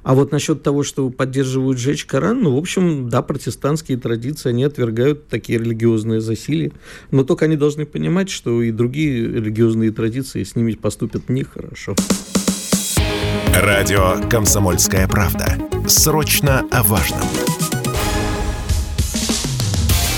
[0.01, 4.63] А вот насчет того, что поддерживают сжечь Коран, ну, в общем, да, протестантские традиции, они
[4.63, 6.71] отвергают такие религиозные засилия,
[7.11, 11.95] но только они должны понимать, что и другие религиозные традиции с ними поступят нехорошо.
[13.53, 15.57] Радио «Комсомольская правда».
[15.87, 17.27] Срочно о важном.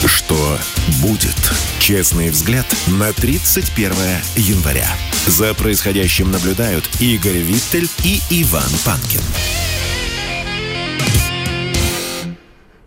[0.06, 0.58] Что
[1.02, 1.36] будет?
[1.80, 3.94] Честный взгляд на 31
[4.36, 4.88] января.
[5.28, 9.22] За происходящим наблюдают Игорь Виттель и Иван Панкин.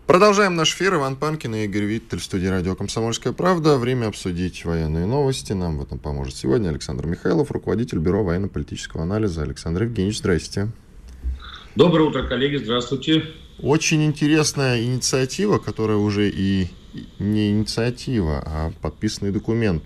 [0.07, 0.97] Продолжаем наш эфир.
[0.97, 3.79] Иван Панкин и Игорь Виттель в студии радио «Комсомольская правда».
[3.79, 5.55] Время обсудить военные новости.
[5.55, 9.41] Нам в этом поможет сегодня Александр Михайлов, руководитель Бюро военно-политического анализа.
[9.41, 10.69] Александр Евгеньевич, здрасте.
[11.75, 12.57] Доброе утро, коллеги.
[12.57, 13.25] Здравствуйте.
[13.59, 16.69] Очень интересная инициатива, которая уже и
[17.19, 19.85] не инициатива, а подписанный документ.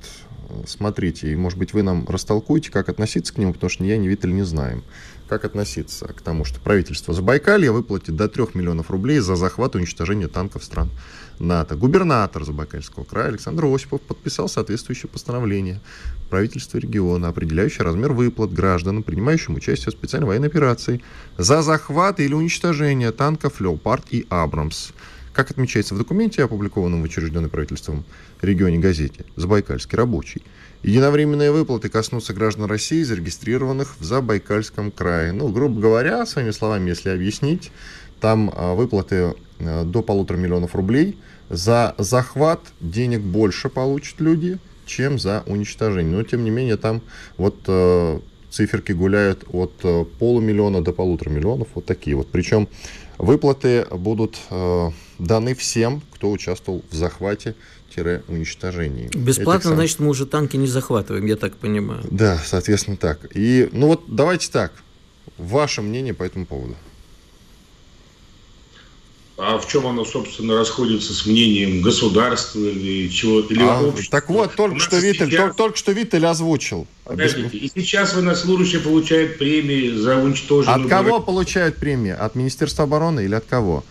[0.66, 3.98] Смотрите, и, может быть, вы нам растолкуете, как относиться к нему, потому что ни я,
[3.98, 4.82] ни Виттель не знаем
[5.28, 9.78] как относиться к тому, что правительство Забайкалья выплатит до 3 миллионов рублей за захват и
[9.78, 10.90] уничтожение танков стран
[11.38, 11.76] НАТО.
[11.76, 15.80] Губернатор Забайкальского края Александр Осипов подписал соответствующее постановление
[16.30, 21.02] правительства региона, определяющее размер выплат гражданам, принимающим участие в специальной военной операции
[21.36, 24.90] за захват или уничтожение танков «Леопард» и «Абрамс».
[25.38, 28.04] Как отмечается в документе, опубликованном в учрежденной правительством
[28.42, 30.42] регионе газете «Забайкальский рабочий»,
[30.82, 35.30] Единовременные выплаты коснутся граждан России, зарегистрированных в Забайкальском крае.
[35.30, 37.70] Ну, грубо говоря, своими словами, если объяснить,
[38.20, 41.16] там а, выплаты э, до полутора миллионов рублей.
[41.50, 46.16] За захват денег больше получат люди, чем за уничтожение.
[46.16, 47.00] Но, тем не менее, там
[47.36, 48.20] вот э,
[48.50, 49.72] циферки гуляют от
[50.18, 51.68] полумиллиона до полутора миллионов.
[51.74, 52.28] Вот такие вот.
[52.28, 52.68] Причем
[53.18, 57.54] выплаты будут э, даны всем, кто участвовал в захвате
[58.28, 59.08] уничтожении.
[59.12, 59.74] Бесплатно, сам...
[59.74, 62.04] значит, мы уже танки не захватываем, я так понимаю.
[62.08, 63.18] Да, соответственно, так.
[63.34, 64.72] И, ну вот, давайте так.
[65.36, 66.76] Ваше мнение по этому поводу?
[69.40, 73.54] А в чем оно, собственно, расходится с мнением государства или чего-то?
[73.54, 75.40] Или а, так вот, только что, Виттель, сейчас...
[75.40, 76.88] только, только что Виттель озвучил.
[77.04, 80.84] Подождите, и сейчас военнослужащие получают премии за уничтоженную...
[80.84, 82.10] От кого получают премии?
[82.10, 83.84] От Министерства обороны или от кого?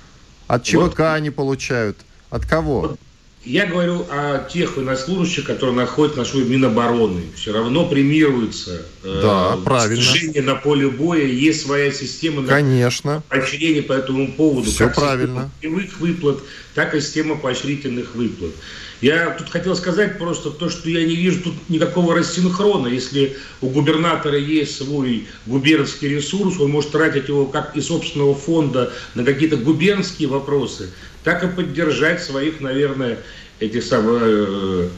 [0.47, 0.99] От ЧВК вот.
[0.99, 1.97] они получают?
[2.29, 2.81] От кого?
[2.81, 2.99] Вот
[3.47, 7.21] я говорю о тех военнослужащих, которые находятся на службе Минобороны.
[7.35, 8.81] Все равно премируются.
[9.03, 10.03] Э, да, э, правильно.
[10.03, 11.23] Служение на поле боя.
[11.23, 13.23] Есть своя система Конечно.
[13.29, 14.69] поощрения по этому поводу.
[14.69, 15.49] Все как правильно.
[15.61, 16.39] прямых выплат,
[16.75, 18.51] так и система поощрительных выплат.
[18.99, 22.87] Я тут хотел сказать просто то, что я не вижу тут никакого рассинхрона.
[22.87, 28.91] Если у губернатора есть свой губернский ресурс, он может тратить его как из собственного фонда
[29.13, 30.89] на какие-то губернские вопросы,
[31.23, 33.19] так и поддержать своих, наверное,
[33.59, 34.89] этих самых, э,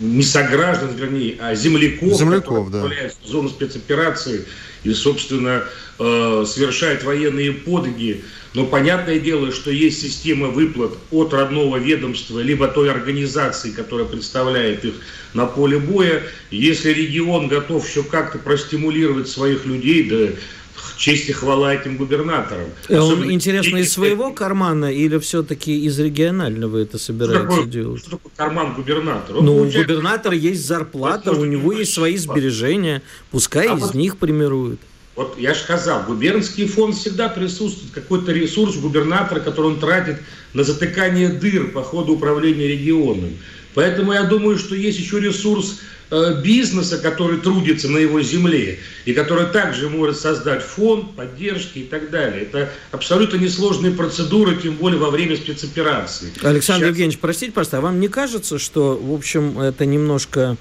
[0.00, 3.14] не сограждан, вернее, а земляков, земляков которые да.
[3.22, 4.44] в зону спецоперации
[4.82, 5.64] и, собственно,
[5.98, 8.24] э, совершают военные подвиги.
[8.54, 14.84] Но понятное дело, что есть система выплат от родного ведомства, либо той организации, которая представляет
[14.84, 14.94] их
[15.32, 16.22] на поле боя.
[16.50, 20.34] Если регион готов еще как-то простимулировать своих людей, да
[21.02, 22.66] честь и хвала этим губернаторам.
[22.88, 27.66] Э, он, Особенно интересно, из своего кармана или все-таки из регионального это собирается что такое,
[27.66, 28.00] делать?
[28.00, 29.38] Что такое карман губернатора?
[29.38, 29.84] Он ну, получает...
[29.84, 34.78] у губернатора есть зарплата, у него есть свои сбережения, пускай а из вот, них премируют.
[35.16, 40.18] Вот я же сказал, губернский фонд всегда присутствует, какой-то ресурс губернатора, который он тратит
[40.54, 43.30] на затыкание дыр по ходу управления регионом.
[43.74, 45.80] Поэтому я думаю, что есть еще ресурс
[46.42, 52.10] бизнеса, который трудится на его земле, и который также может создать фонд поддержки и так
[52.10, 52.42] далее.
[52.42, 56.32] Это абсолютно несложные процедуры, тем более во время спецоперации.
[56.42, 56.88] Александр Сейчас...
[56.90, 60.56] Евгеньевич, простите, просто, а вам не кажется, что, в общем, это немножко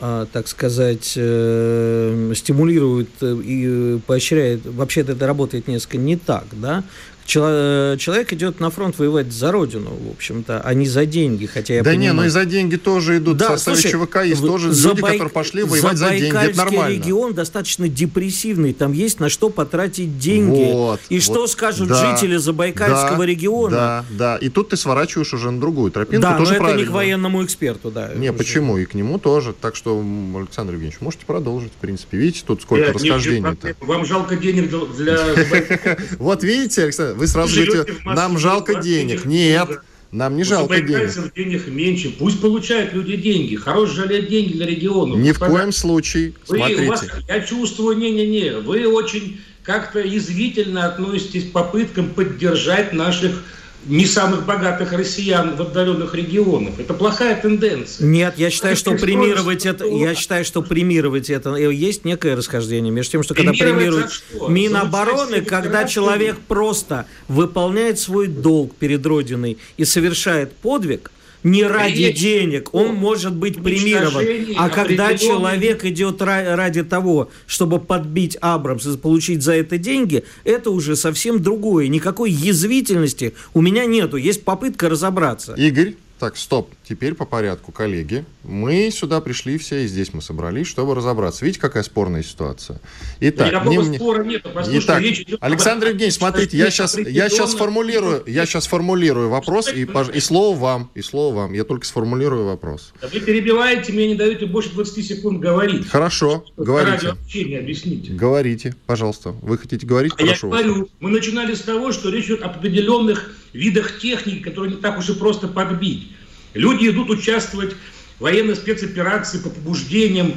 [0.00, 6.84] а, так сказать, э, стимулирует и поощряет, вообще это работает несколько не так, да,
[7.28, 11.82] человек идет на фронт воевать за родину, в общем-то, а не за деньги, хотя я
[11.82, 12.14] Да понимаю.
[12.14, 13.36] не, ну и за деньги тоже идут.
[13.36, 15.14] Да, в составе слушай, ЧВК есть тоже люди, Байк...
[15.14, 16.94] которые пошли воевать за деньги, это нормально.
[16.94, 20.72] регион достаточно депрессивный, там есть на что потратить деньги.
[20.72, 23.70] Вот, и вот, что скажут да, жители Забайкальского да, региона?
[23.70, 26.78] Да, да, и тут ты сворачиваешь уже на другую тропинку, да, тоже но правильно.
[26.78, 28.14] это не к военному эксперту, да.
[28.14, 28.38] Не, уже.
[28.38, 28.78] почему?
[28.78, 29.52] И к нему тоже.
[29.52, 30.02] Так что,
[30.34, 32.16] Александр Евгеньевич, можете продолжить, в принципе.
[32.16, 33.74] Видите, тут сколько расхождений-то.
[33.80, 35.18] Вам жалко денег для...
[36.18, 39.24] Вот видите, Александр, вы сразу говорите, нам жалко денег.
[39.24, 39.80] Нет.
[40.10, 41.34] Нам не жалко денег.
[41.34, 42.10] денег меньше.
[42.18, 43.56] Пусть получают люди деньги.
[43.56, 45.18] Хорош жалеть деньги для регионов.
[45.18, 46.32] Ни в коем случае.
[46.46, 46.86] Вы, Смотрите.
[46.86, 53.44] Вас, я чувствую, не-не-не, вы очень как-то язвительно относитесь к попыткам поддержать наших
[53.86, 56.74] не самых богатых россиян в отдаленных регионах.
[56.78, 58.06] Это плохая тенденция.
[58.06, 63.12] Нет, я считаю, что премировать это, я считаю, что премировать это есть некое расхождение между
[63.12, 70.52] тем, что когда премируют Минобороны, когда человек просто выполняет свой долг перед Родиной и совершает
[70.54, 71.10] подвиг,
[71.42, 74.24] не ради Речь денег, он может быть премирован.
[74.56, 80.70] А когда человек идет ради того, чтобы подбить Абрамс и получить за это деньги, это
[80.70, 81.88] уже совсем другое.
[81.88, 84.16] Никакой язвительности у меня нету.
[84.16, 85.54] Есть попытка разобраться.
[85.54, 86.70] Игорь, так, стоп.
[86.88, 88.24] Теперь по порядку, коллеги.
[88.44, 91.44] Мы сюда пришли все, и здесь мы собрались, чтобы разобраться.
[91.44, 92.80] Видите, какая спорная ситуация?
[93.20, 93.98] Итак, Никакого не...
[93.98, 94.46] спора нет.
[94.46, 95.02] Итак,
[95.40, 95.90] Александр об...
[95.90, 100.90] Евгеньевич, смотрите, я сейчас, я сейчас формулирую, я сейчас формулирую вопрос, и, и слово вам,
[100.94, 101.52] и слово вам.
[101.52, 102.94] Я только сформулирую вопрос.
[103.02, 105.86] Да вы перебиваете, мне не даете больше 20 секунд говорить.
[105.88, 107.08] Хорошо, что говорите.
[107.10, 108.14] объясните.
[108.14, 109.32] Говорите, пожалуйста.
[109.42, 110.14] Вы хотите говорить?
[110.14, 114.42] А Прошу я говорю, мы начинали с того, что речь идет об определенных видах техники,
[114.42, 116.12] которые не так уж и просто подбить.
[116.58, 117.74] Люди идут участвовать
[118.18, 120.34] в военной спецоперации по побуждениям,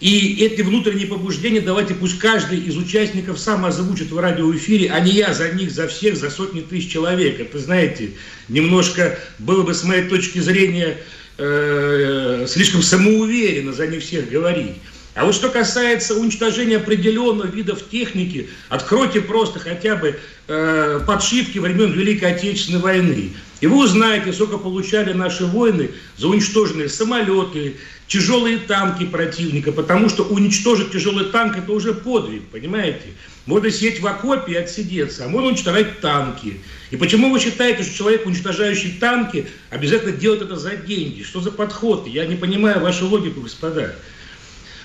[0.00, 5.10] и эти внутренние побуждения, давайте пусть каждый из участников сам озвучит в радиоэфире, а не
[5.12, 7.40] я за них, за всех, за сотни тысяч человек.
[7.40, 8.10] Это, знаете,
[8.48, 10.98] немножко было бы, с моей точки зрения,
[11.38, 14.76] э, слишком самоуверенно за них всех говорить.
[15.14, 21.92] А вот что касается уничтожения определенных видов техники, откройте просто хотя бы э, подшивки времен
[21.92, 23.30] Великой Отечественной войны.
[23.64, 30.22] И вы узнаете, сколько получали наши воины за уничтоженные самолеты, тяжелые танки противника, потому что
[30.24, 33.14] уничтожить тяжелый танк– это уже подвиг, понимаете?
[33.46, 36.60] Можно сидеть в окопе и отсидеться, а можно уничтожать танки.
[36.90, 41.22] И почему вы считаете, что человек, уничтожающий танки, обязательно делает это за деньги?
[41.22, 42.06] Что за подход?
[42.06, 43.94] Я не понимаю вашу логику, господа.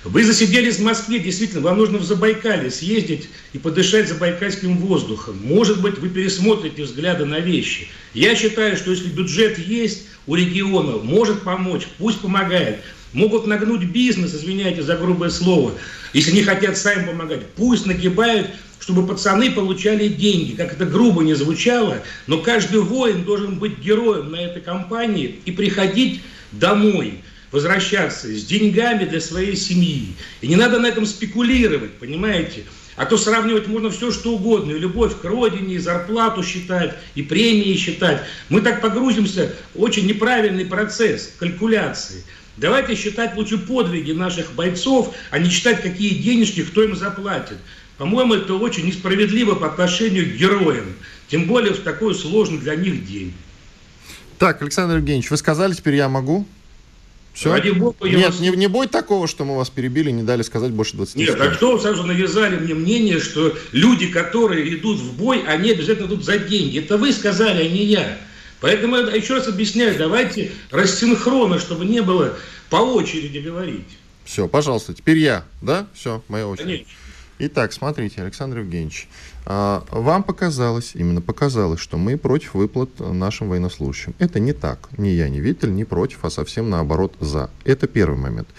[0.05, 5.37] Вы засиделись в Москве, действительно, вам нужно в Забайкале съездить и подышать забайкальским воздухом.
[5.43, 7.89] Может быть, вы пересмотрите взгляды на вещи.
[8.13, 12.79] Я считаю, что если бюджет есть у региона, может помочь, пусть помогает.
[13.11, 15.73] Могут нагнуть бизнес, извиняйте за грубое слово,
[16.13, 17.45] если не хотят сами помогать.
[17.57, 18.47] Пусть нагибают,
[18.79, 20.55] чтобы пацаны получали деньги.
[20.55, 25.51] Как это грубо не звучало, но каждый воин должен быть героем на этой кампании и
[25.51, 26.21] приходить
[26.53, 27.15] домой
[27.51, 30.13] возвращаться с деньгами для своей семьи.
[30.41, 32.63] И не надо на этом спекулировать, понимаете?
[32.95, 34.71] А то сравнивать можно все, что угодно.
[34.71, 38.23] И любовь к родине, и зарплату считать, и премии считать.
[38.49, 42.23] Мы так погрузимся в очень неправильный процесс калькуляции.
[42.57, 47.57] Давайте считать лучше подвиги наших бойцов, а не считать, какие денежки кто им заплатит.
[47.97, 50.93] По-моему, это очень несправедливо по отношению к героям.
[51.29, 53.33] Тем более в такой сложный для них день.
[54.37, 56.45] Так, Александр Евгеньевич, вы сказали, теперь я могу?
[57.39, 57.53] Все?
[57.53, 58.39] Ради бога, Нет, вас...
[58.41, 61.49] не, не будет такого, что мы вас перебили, не дали сказать больше 20 Нет, секунд.
[61.49, 66.25] а что сразу навязали мне мнение, что люди, которые идут в бой, они обязательно идут
[66.25, 66.79] за деньги.
[66.79, 68.17] Это вы сказали, а не я.
[68.59, 72.37] Поэтому я еще раз объясняю, давайте рассинхронно, чтобы не было
[72.69, 73.87] по очереди говорить.
[74.25, 75.87] Все, пожалуйста, теперь я, да?
[75.93, 76.65] Все, моя очередь.
[76.65, 76.91] Конечно.
[77.41, 79.07] Итак, смотрите, Александр Евгеньевич,
[79.45, 84.13] а, вам показалось, именно показалось, что мы против выплат нашим военнослужащим.
[84.19, 84.89] Это не так.
[84.97, 87.49] Ни я, ни Виттель не против, а совсем наоборот за.
[87.63, 88.49] Это первый момент.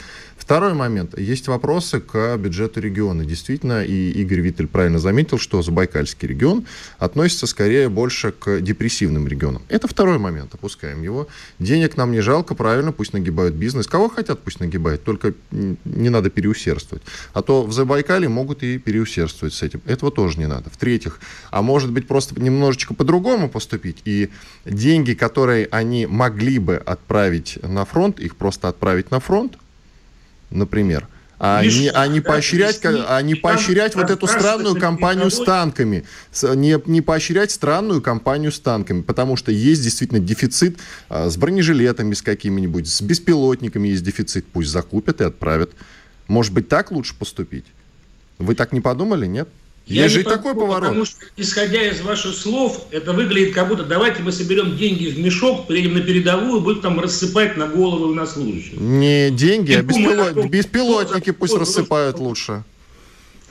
[0.40, 1.16] Второй момент.
[1.18, 3.24] Есть вопросы к бюджету региона.
[3.24, 6.64] Действительно, и Игорь Виттель правильно заметил, что Забайкальский регион
[6.98, 9.62] относится скорее больше к депрессивным регионам.
[9.68, 10.54] Это второй момент.
[10.54, 11.28] Опускаем его.
[11.58, 13.86] Денег нам не жалко, правильно, пусть нагибают бизнес.
[13.86, 17.04] Кого хотят, пусть нагибают, только не надо переусердствовать.
[17.34, 19.82] А то в Забайкале могут и переусердствовать с этим.
[19.84, 20.70] Этого тоже не надо.
[20.70, 24.30] В-третьих, а может быть просто немножечко по-другому поступить, и
[24.64, 29.58] деньги, которые они могли бы отправить на фронт, их просто отправить на фронт,
[30.50, 31.08] например,
[31.42, 36.04] а не, а не поощрять, а не поощрять вот эту странную кампанию с танками,
[36.42, 42.12] не, не поощрять странную кампанию с танками, потому что есть действительно дефицит а, с бронежилетами
[42.12, 45.70] с какими-нибудь, с беспилотниками есть дефицит, пусть закупят и отправят.
[46.28, 47.64] Может быть, так лучше поступить?
[48.38, 49.48] Вы так не подумали, нет?
[49.86, 50.82] Я Есть же и такой поворот.
[50.82, 55.18] Потому что, исходя из ваших слов, это выглядит как будто давайте мы соберем деньги в
[55.18, 58.74] мешок, приедем на передовую, будем там рассыпать на головы на служащих.
[58.74, 60.34] Не деньги, и а беспилот...
[60.34, 62.24] том, беспилотники пусть рассыпают что...
[62.24, 62.64] лучше.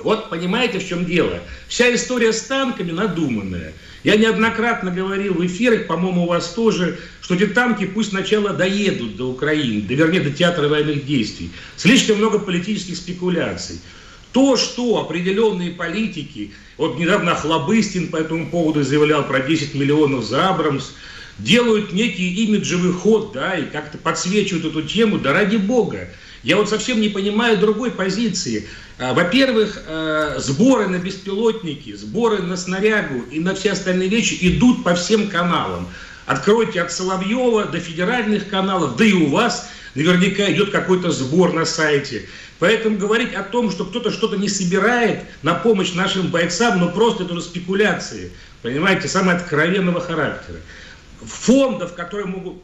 [0.02, 1.42] Вот понимаете, в чем дело.
[1.68, 3.74] Вся история с танками надуманная.
[4.04, 9.18] Я неоднократно говорил в эфирах, по-моему, у вас тоже, что эти танки пусть сначала доедут
[9.18, 11.52] до Украины, да вернее до театра военных действий.
[11.76, 13.80] Слишком много политических спекуляций.
[14.32, 20.50] То, что определенные политики, вот недавно Хлобыстин по этому поводу заявлял про 10 миллионов за
[20.50, 20.92] Абрамс,
[21.40, 26.10] делают некий имиджевый ход, да, и как-то подсвечивают эту тему, да ради бога.
[26.44, 28.68] Я вот совсем не понимаю другой позиции.
[28.98, 34.84] А, во-первых, э, сборы на беспилотники, сборы на снарягу и на все остальные вещи идут
[34.84, 35.88] по всем каналам.
[36.26, 41.66] Откройте от Соловьева до федеральных каналов, да и у вас наверняка идет какой-то сбор на
[41.66, 42.30] сайте.
[42.60, 47.24] Поэтому говорить о том, что кто-то что-то не собирает на помощь нашим бойцам, ну просто
[47.24, 50.58] это уже спекуляции, понимаете, самого откровенного характера.
[51.22, 52.62] Фондов, которые могут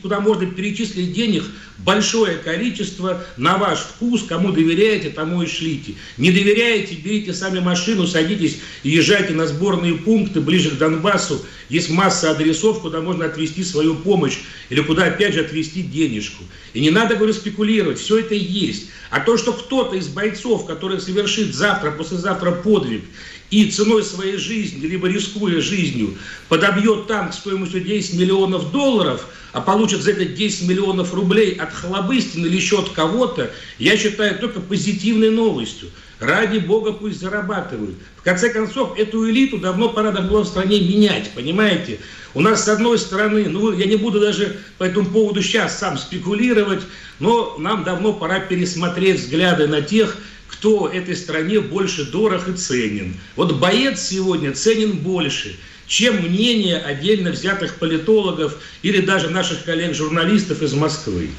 [0.00, 1.44] куда можно перечислить денег
[1.78, 5.96] большое количество на ваш вкус, кому доверяете, тому и шлите.
[6.16, 11.44] Не доверяете, берите сами машину, садитесь и езжайте на сборные пункты ближе к Донбассу.
[11.68, 14.38] Есть масса адресов, куда можно отвести свою помощь
[14.70, 16.42] или куда опять же отвести денежку.
[16.72, 18.88] И не надо, говорю, спекулировать, все это есть.
[19.10, 23.02] А то, что кто-то из бойцов, который совершит завтра, послезавтра подвиг,
[23.50, 26.16] и ценой своей жизни, либо рискуя жизнью,
[26.48, 32.46] подобьет танк стоимостью 10 миллионов долларов, а получит за это 10 миллионов рублей от Хлобыстина
[32.46, 35.88] или еще от кого-то, я считаю только позитивной новостью.
[36.20, 37.96] Ради бога пусть зарабатывают.
[38.16, 41.98] В конце концов, эту элиту давно пора было в стране менять, понимаете?
[42.34, 45.96] У нас с одной стороны, ну я не буду даже по этому поводу сейчас сам
[45.96, 46.82] спекулировать,
[47.18, 53.16] но нам давно пора пересмотреть взгляды на тех, кто этой стране больше дорог и ценен.
[53.34, 55.56] Вот боец сегодня ценен больше,
[55.86, 61.30] чем мнение отдельно взятых политологов или даже наших коллег-журналистов из Москвы.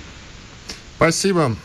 [0.97, 1.55] Спасибо.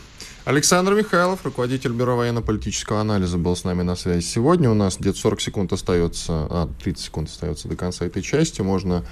[0.47, 4.71] Александр Михайлов, руководитель Бюро военно-политического анализа, был с нами на связи сегодня.
[4.71, 8.61] У нас где-то 40 секунд остается, а, 30 секунд остается до конца этой части.
[8.61, 9.03] Можно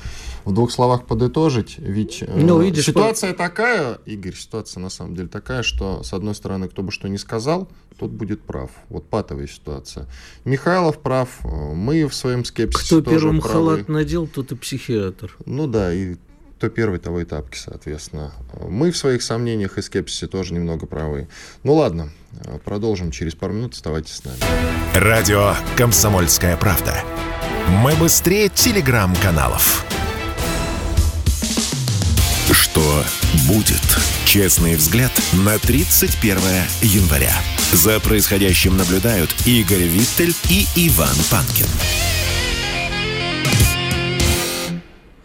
[0.45, 1.75] в двух словах подытожить.
[1.77, 3.39] Ведь э, ну, видишь, ситуация по...
[3.39, 7.17] такая, Игорь, ситуация на самом деле такая, что, с одной стороны, кто бы что ни
[7.17, 7.67] сказал,
[7.99, 8.71] тот будет прав.
[8.87, 10.07] Вот патовая ситуация.
[10.45, 13.53] Михайлов прав, мы в своем скепсисе Кто тоже первым правы.
[13.53, 15.35] халат надел, тот и психиатр.
[15.45, 16.15] Ну да, и
[16.65, 18.33] кто первый, того и тапки, соответственно.
[18.67, 21.27] Мы в своих сомнениях и скепсисе тоже немного правы.
[21.63, 22.09] Ну ладно,
[22.63, 23.73] продолжим через пару минут.
[23.73, 24.39] Оставайтесь с нами.
[24.95, 26.95] Радио «Комсомольская правда».
[27.83, 29.85] Мы быстрее телеграм-каналов.
[32.51, 33.03] Что
[33.47, 33.83] будет?
[34.25, 36.37] Честный взгляд на 31
[36.81, 37.33] января.
[37.73, 41.67] За происходящим наблюдают Игорь Виттель и Иван Панкин.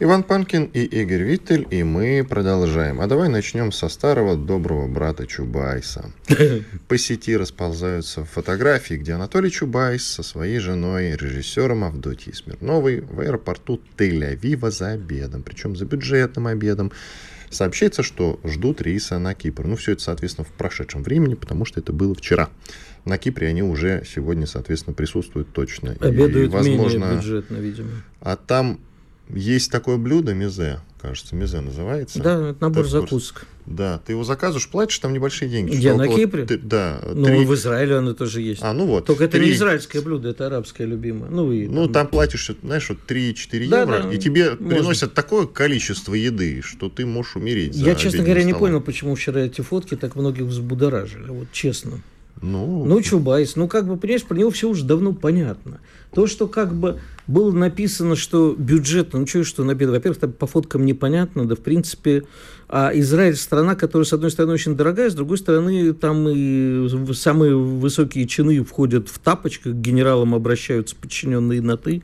[0.02, 3.02] Иван Панкин и Игорь Виттель, и мы продолжаем.
[3.02, 6.10] А давай начнем со старого доброго брата Чубайса.
[6.88, 13.78] По сети расползаются фотографии, где Анатолий Чубайс со своей женой, режиссером Авдотьей Смирновой в аэропорту
[13.98, 16.92] Тель-Авива за обедом, причем за бюджетным обедом.
[17.50, 19.66] Сообщается, что ждут рейса на Кипр.
[19.66, 22.48] Ну, все это, соответственно, в прошедшем времени, потому что это было вчера.
[23.04, 25.90] На Кипре они уже сегодня, соответственно, присутствуют точно.
[26.00, 27.90] Обедают и, возможно, менее бюджетно, видимо.
[28.20, 28.80] А там
[29.34, 32.20] есть такое блюдо мезе, кажется, мезе называется.
[32.22, 33.46] Да, это набор ты закусок.
[33.66, 35.76] Да, ты его заказываешь, платишь там небольшие деньги.
[35.76, 36.44] Где, на Кипре?
[36.44, 37.00] Ты, да.
[37.06, 37.44] Ну, 3...
[37.44, 38.62] в Израиле оно тоже есть.
[38.62, 39.06] А, ну вот.
[39.06, 39.38] Только 3...
[39.38, 41.30] это не израильское блюдо, это арабское любимое.
[41.30, 41.92] Ну, и, ну там...
[41.92, 44.68] там платишь, знаешь, вот 3-4 да, евро, да, и тебе можно.
[44.68, 47.76] приносят такое количество еды, что ты можешь умереть.
[47.76, 48.54] Я, честно говоря, столом.
[48.54, 52.00] не понял, почему вчера эти фотки так многих взбудоражили, вот честно.
[52.42, 55.80] Ну, ну Чубайс, ну как бы, понимаешь, про него все уже давно понятно.
[56.12, 60.46] То, что как бы было написано, что бюджет, ну что, что написано, во-первых, там по
[60.46, 62.24] фоткам непонятно, да в принципе
[62.72, 67.56] а Израиль страна, которая, с одной стороны, очень дорогая, с другой стороны, там и самые
[67.56, 72.02] высокие чины входят в тапочках, к генералам обращаются подчиненные на «ты».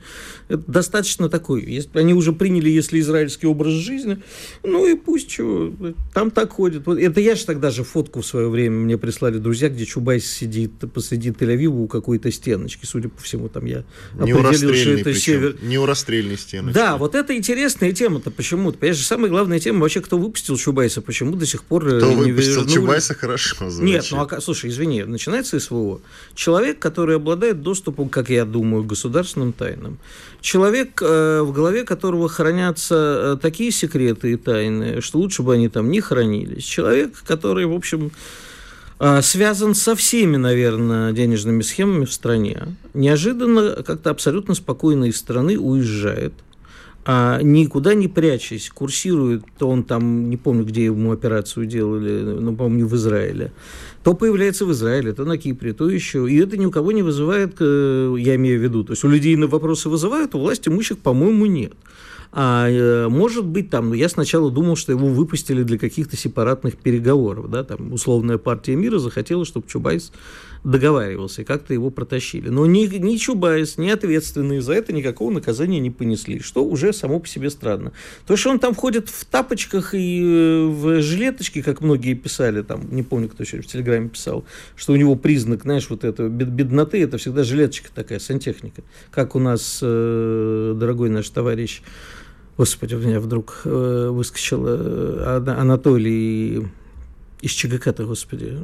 [0.49, 1.65] Это достаточно такой.
[1.65, 4.19] Если, они уже приняли, если израильский образ жизни,
[4.65, 5.73] ну и пусть чего,
[6.13, 6.85] там так ходят.
[6.87, 10.29] Вот, это я же тогда же фотку в свое время мне прислали друзья, где Чубайс
[10.29, 15.05] сидит посреди Тель-Авива у какой-то стеночки, судя по всему, там я не определил, что это
[15.05, 15.57] причем, север.
[15.63, 16.75] Не у расстрельной стеночки.
[16.75, 18.79] Да, вот это интересная тема-то почему-то.
[18.79, 22.13] Понимаешь, самая главная тема вообще, кто выпустил выпустил Чубайса, почему до сих пор э, Кто
[22.13, 22.75] не выпустил вернули?
[22.75, 23.95] Чубайса, хорошо звучит.
[23.95, 26.01] Нет, ну, а, слушай, извини, начинается СВО.
[26.35, 29.99] Человек, который обладает доступом, как я думаю, к государственным тайнам.
[30.41, 35.69] Человек, э, в голове которого хранятся э, такие секреты и тайны, что лучше бы они
[35.69, 36.65] там не хранились.
[36.65, 38.11] Человек, который, в общем,
[39.21, 42.63] связан со всеми, наверное, денежными схемами в стране,
[42.95, 46.33] неожиданно как-то абсолютно спокойно из страны уезжает–
[47.09, 52.53] а никуда не прячась, курсирует, то он там, не помню, где ему операцию делали, но,
[52.53, 53.53] по-моему, в Израиле,
[54.03, 56.29] то появляется в Израиле, то на Кипре, то еще.
[56.29, 59.09] И это ни у кого не вызывает, э, я имею в виду, то есть у
[59.09, 61.75] людей на вопросы вызывают, у власти имущих, по-моему, нет.
[62.33, 66.77] А э, может быть там, ну, я сначала думал, что его выпустили для каких-то сепаратных
[66.77, 70.13] переговоров, да, там условная партия мира захотела, чтобы Чубайс
[70.67, 72.49] договаривался, и как-то его протащили.
[72.49, 77.21] Но ни, ни Чубайс, ни ответственные за это никакого наказания не понесли, что уже само
[77.21, 77.93] по себе странно.
[78.27, 82.83] То, что он там ходит в тапочках и э, в жилеточке, как многие писали, там,
[82.91, 84.45] не помню, кто еще в Телеграме писал,
[84.75, 88.83] что у него признак, знаешь, вот этого бедноты, это всегда жилеточка такая, сантехника.
[89.13, 91.83] Как у нас, э, дорогой наш товарищ,
[92.59, 96.67] господи, у меня вдруг э, выскочил э, Анатолий
[97.43, 98.57] из ЧГК-то, господи.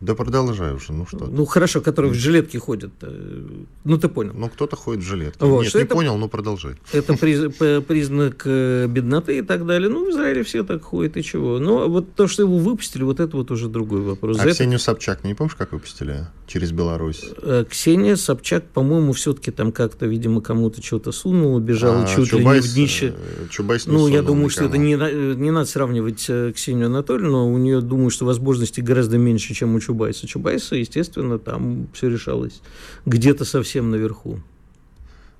[0.00, 1.26] Да продолжай уже, ну что.
[1.26, 2.92] Ну хорошо, которые в жилетке ходят.
[3.00, 3.46] Э,
[3.84, 4.32] ну ты понял.
[4.34, 5.44] Ну кто-то ходит в жилетке.
[5.44, 6.74] Вот, Нет, не это, понял, но продолжай.
[6.92, 9.88] Это признак э, бедноты и так далее.
[9.88, 11.58] Ну в Израиле все так ходят и чего.
[11.58, 14.38] Но вот то, что его выпустили, вот это вот уже другой вопрос.
[14.38, 14.84] А За Ксению это...
[14.84, 17.24] Собчак, не помнишь, как выпустили через Беларусь?
[17.40, 22.64] Э, Ксения Собчак, по-моему, все-таки там как-то, видимо, кому-то что-то сунула, бежала а, чуть Чубайс,
[22.64, 23.14] ли не в днище.
[23.50, 24.50] Чубайс не Ну я думаю, никому.
[24.50, 24.94] что это не,
[25.36, 30.26] не надо сравнивать Ксению Анатольевну, у нее, думаю, что возможностей гораздо меньше, чем у Чубайса.
[30.26, 32.60] Чубайса, естественно, там все решалось
[33.06, 34.40] где-то совсем наверху.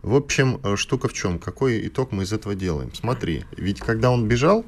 [0.03, 1.39] В общем, э, штука в чем?
[1.39, 2.91] Какой итог мы из этого делаем?
[2.95, 4.65] Смотри, ведь когда он бежал,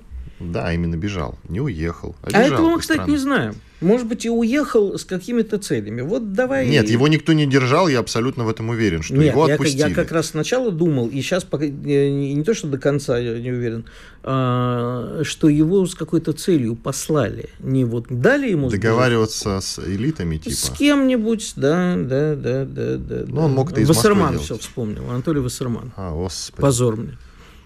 [0.50, 2.16] да, именно бежал, не уехал.
[2.22, 3.12] А, а этого мы, кстати, страны.
[3.12, 3.54] не знаем.
[3.82, 6.02] Может быть, и уехал с какими-то целями.
[6.02, 6.68] Вот давай...
[6.68, 9.88] Нет, его никто не держал, я абсолютно в этом уверен, что Нет, его я, отпустили.
[9.88, 13.38] Я как раз сначала думал, и сейчас пока, не, не то, что до конца я
[13.40, 13.84] не уверен,
[14.22, 17.50] а, что его с какой-то целью послали.
[17.58, 18.70] Не вот дали ему...
[18.70, 20.54] Договариваться с элитами типа?
[20.54, 22.96] С кем-нибудь, да, да, да, да.
[22.96, 25.92] да ну, он мог это из Вассерман все вспомнил, Анатолий Вассерман.
[25.96, 26.62] А, господи.
[26.62, 27.18] Позор мне.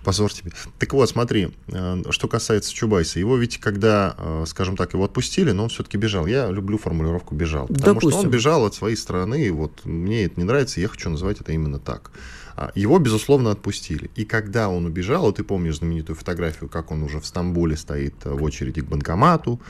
[0.06, 0.52] Позор тебе.
[0.78, 3.18] Так вот, смотри, э, что касается Чубайса.
[3.18, 6.26] Его ведь, когда, э, скажем так, его отпустили, но он все-таки бежал.
[6.28, 7.66] Я люблю формулировку «бежал».
[7.66, 8.10] Потому Допустим.
[8.12, 11.40] что он бежал от своей страны, и вот мне это не нравится, я хочу называть
[11.40, 12.12] это именно так.
[12.56, 14.08] А, Его, безусловно, отпустили.
[14.14, 18.30] И когда он убежал, ты помнишь знаменитую фотографию, как он уже в Стамбуле стоит э,
[18.32, 19.60] в очереди к банкомату,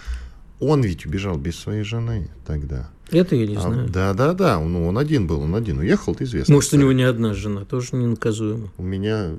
[0.60, 2.90] он ведь убежал без своей жены тогда.
[3.10, 3.88] Это я не А, знаю.
[3.88, 4.60] да, да, да.
[4.60, 6.52] Ну, он один был, он один уехал, это известно.
[6.54, 8.68] Может, у него не одна жена, тоже не наказуемо.
[8.76, 9.36] У меня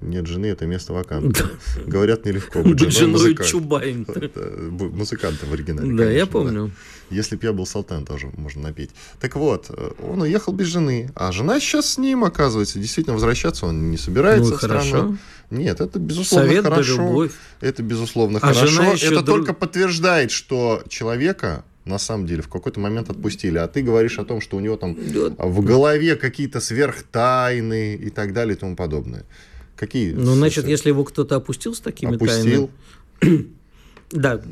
[0.00, 1.50] нет жены, это место вакантное.
[1.86, 3.34] Говорят, нелегко быть Быть женой женой
[4.92, 5.46] музыканта.
[5.46, 5.92] В оригинале.
[5.96, 6.70] Да, я помню.
[7.10, 8.90] Если б я был Салтан, тоже можно напеть.
[9.18, 12.78] Так вот, э, он уехал без жены, а жена сейчас с ним, оказывается.
[12.78, 14.80] Действительно, возвращаться он не собирается Ну, в страну.
[14.90, 15.16] хорошо.
[15.50, 16.92] Нет, это безусловно Совет да хорошо.
[16.96, 17.32] любовь.
[17.60, 18.66] Это безусловно А хорошо.
[18.66, 23.56] жена еще это друг- только подтверждает, что человека на самом деле в какой-то момент отпустили.
[23.56, 25.44] А ты говоришь о том, что у него там Да.
[25.46, 29.24] в голове какие-то сверхтайны и так далее и тому подобное.
[29.78, 30.12] Какие?
[30.12, 32.70] Ну, значит, если его кто-то опустил с такими опустил,
[33.20, 33.46] тайнами,
[34.10, 34.42] да,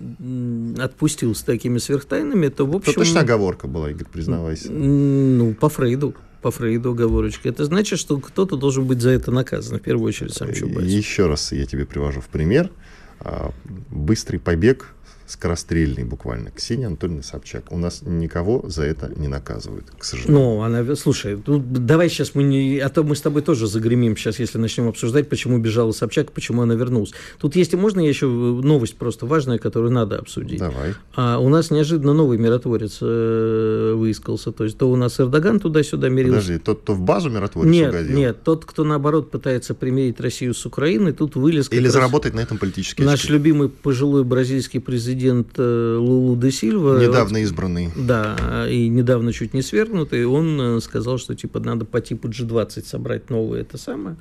[0.84, 2.94] отпустил с такими сверхтайнами, то, в общем...
[2.94, 4.70] точно оговорка была, Игорь, признавайся.
[4.70, 6.14] Ну, по Фрейду.
[6.42, 7.48] По Фрейду оговорочка.
[7.48, 9.80] Это значит, что кто-то должен быть за это наказан.
[9.80, 10.88] В первую очередь сам Чубайс.
[10.88, 12.70] Еще раз я тебе привожу в пример.
[13.18, 13.52] А,
[13.90, 14.94] Быстрый побег,
[15.26, 16.50] скорострельный буквально.
[16.50, 17.64] Ксения Анатольевна Собчак.
[17.70, 20.38] У нас никого за это не наказывают, к сожалению.
[20.38, 22.78] Ну, она, слушай, ну, давай сейчас мы не...
[22.78, 26.62] А то мы с тобой тоже загремим сейчас, если начнем обсуждать, почему бежала Собчак, почему
[26.62, 27.12] она вернулась.
[27.38, 30.60] Тут, если можно, я еще новость просто важная, которую надо обсудить.
[30.60, 30.94] Давай.
[31.14, 34.52] А у нас неожиданно новый миротворец э, выискался.
[34.52, 36.40] То есть, то у нас Эрдоган туда-сюда мирился.
[36.40, 38.16] Подожди, тот, кто в базу миротворец Нет, угодил?
[38.16, 41.70] нет, тот, кто наоборот пытается примирить Россию с Украиной, тут вылез...
[41.72, 43.32] Или заработать на этом политические Наш очки?
[43.32, 47.00] любимый пожилой бразильский президент э, Лулу де Сильва...
[47.00, 47.90] Недавно избранный.
[47.96, 52.84] Да, и недавно чуть не свергнутый, он э, сказал, что типа надо по типу G20
[52.84, 54.16] собрать новое это самое,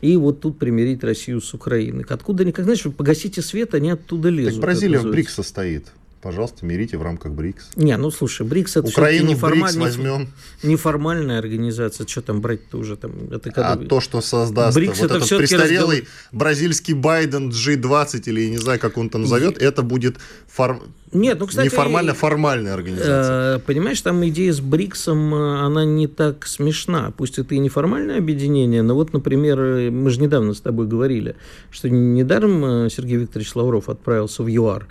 [0.00, 2.04] и вот тут примирить Россию с Украиной.
[2.08, 4.54] Откуда они, как знаешь, погасите свет, они оттуда лезут.
[4.54, 5.10] Так Бразилия в.
[5.10, 5.86] БРИКС состоит.
[6.20, 7.70] Пожалуйста, мирите в рамках БРИКС.
[7.76, 10.28] Не, ну слушай, БРИКС это Украину в БРИКС неформаль- возьмем.
[10.64, 15.10] неформальная организация, что там брать-то уже там, это когда А то, что создаст БРИКС вот
[15.12, 19.58] это этот престарелый разговор- бразильский Байден G20 или я не знаю, как он там назовет,
[19.62, 20.16] это будет
[20.48, 23.56] фор- Нет, ну, кстати, неформально формальная организация.
[23.56, 27.12] Э, Понимаешь, там идея с БРИКСом, э, она не так смешна.
[27.16, 31.36] Пусть это и неформальное объединение, но вот, например, э, мы же недавно с тобой говорили,
[31.70, 34.86] что недаром Сергей Викторович Лавров отправился в ЮАР.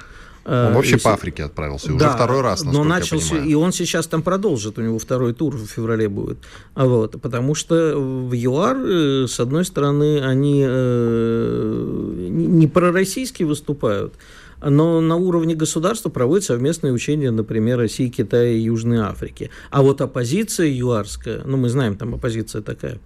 [0.47, 3.29] Э, Он вообще и по Африке отправился, уже Да, второй раз, но насколько начал, я
[3.29, 3.49] понимаю.
[3.49, 6.37] и он сейчас там продолжит, у него второй тур в феврале будет.
[6.73, 14.13] А вот, потому что в ЮАР, э, с одной стороны, они э, не пророссийски выступают,
[14.61, 19.49] но на уровне государства проводят совместные учения, например, России, Китая и Южной Африки.
[19.69, 22.99] А вот оппозиция юарская, ну мы знаем, там оппозиция такая,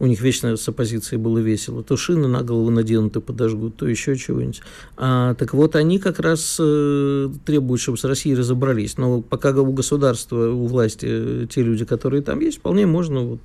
[0.00, 1.84] у них вечно с оппозицией было весело.
[1.84, 4.62] То шины на голову наденут и подожгут, то еще чего-нибудь.
[4.96, 8.96] А, так вот, они как раз э, требуют, чтобы с Россией разобрались.
[8.96, 13.40] Но пока у государства, у власти э, те люди, которые там есть, вполне можно вот...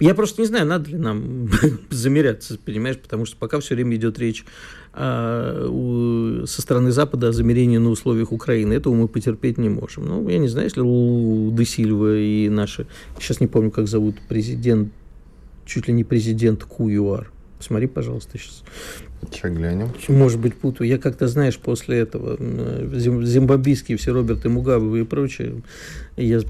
[0.00, 1.50] Я просто не знаю, надо ли нам
[1.90, 4.44] замеряться, понимаешь, потому что пока все время идет речь
[4.94, 8.72] а, у- со стороны Запада о замерении на условиях Украины.
[8.72, 10.06] Этого мы потерпеть не можем.
[10.06, 12.86] Ну, я не знаю, если у Де Сильва и наши,
[13.18, 14.90] сейчас не помню, как зовут президент,
[15.66, 17.30] чуть ли не президент КУЮАР.
[17.58, 18.62] Посмотри, пожалуйста, сейчас.
[19.30, 19.88] Сейчас глянем.
[20.08, 20.88] Может быть, путаю.
[20.88, 25.62] Я как-то, знаешь, после этого зим- зимбабвийские все Роберты Мугабы и прочее,
[26.16, 26.40] я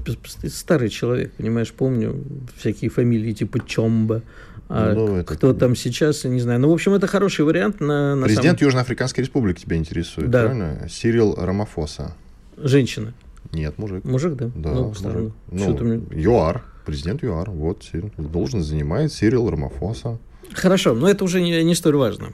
[0.49, 2.23] старый человек, понимаешь, помню
[2.57, 4.21] всякие фамилии типа Чомба.
[4.69, 6.59] А Ну, это- кто там сейчас, не знаю.
[6.59, 10.41] Ну, в общем, это хороший вариант на, на Президент Южноафриканской республики тебя интересует, Да.
[10.43, 10.87] правильно?
[10.89, 12.13] Сирил Рамафоса.
[12.57, 13.13] самом- женщина.
[13.53, 14.03] Нет, мужик.
[14.03, 14.51] Мужик, да?
[14.53, 15.41] Да, ну, мужик.
[15.51, 17.83] Ну, ЮАР, президент ЮАР, вот,
[18.17, 20.17] должность занимает Сирил Рамафоса.
[20.53, 22.29] Хорошо, но это уже не, не столь важно.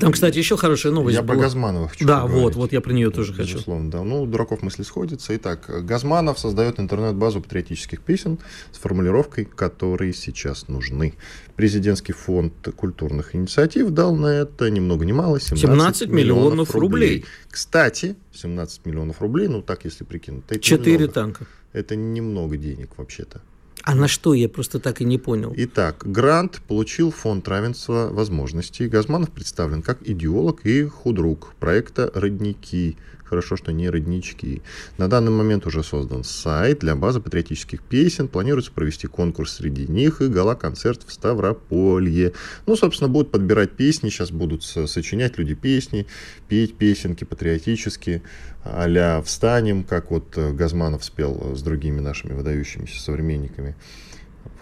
[0.00, 1.42] Там, кстати, еще хорошая новость Я про была.
[1.42, 2.44] Газманова хочу Да, поговорить.
[2.44, 3.54] вот, вот я про нее тоже хочу.
[3.54, 4.02] Безусловно, да.
[4.04, 5.36] Ну, дураков мысли сходятся.
[5.36, 8.38] Итак, Газманов создает интернет-базу патриотических песен
[8.70, 11.14] с формулировкой, которые сейчас нужны.
[11.56, 17.24] Президентский фонд культурных инициатив дал на это ни много ни мало 17, 17 миллионов рублей.
[17.50, 21.12] Кстати, 17 миллионов рублей, ну так если прикинуть, это Четыре немного.
[21.12, 21.46] танка.
[21.72, 23.40] Это немного денег вообще-то.
[23.84, 25.52] А на что, я просто так и не понял.
[25.56, 28.86] Итак, грант получил фонд равенства возможностей.
[28.86, 32.96] Газманов представлен как идеолог и худрук проекта «Родники».
[33.32, 34.60] Хорошо, что не роднички.
[34.98, 38.28] На данный момент уже создан сайт для базы патриотических песен.
[38.28, 42.34] Планируется провести конкурс среди них и гала-концерт в Ставрополье.
[42.66, 44.10] Ну, собственно, будут подбирать песни.
[44.10, 46.06] Сейчас будут со- сочинять люди песни,
[46.46, 48.20] петь песенки патриотические.
[48.64, 53.76] а «Встанем», как вот э, Газманов спел э, с другими нашими выдающимися современниками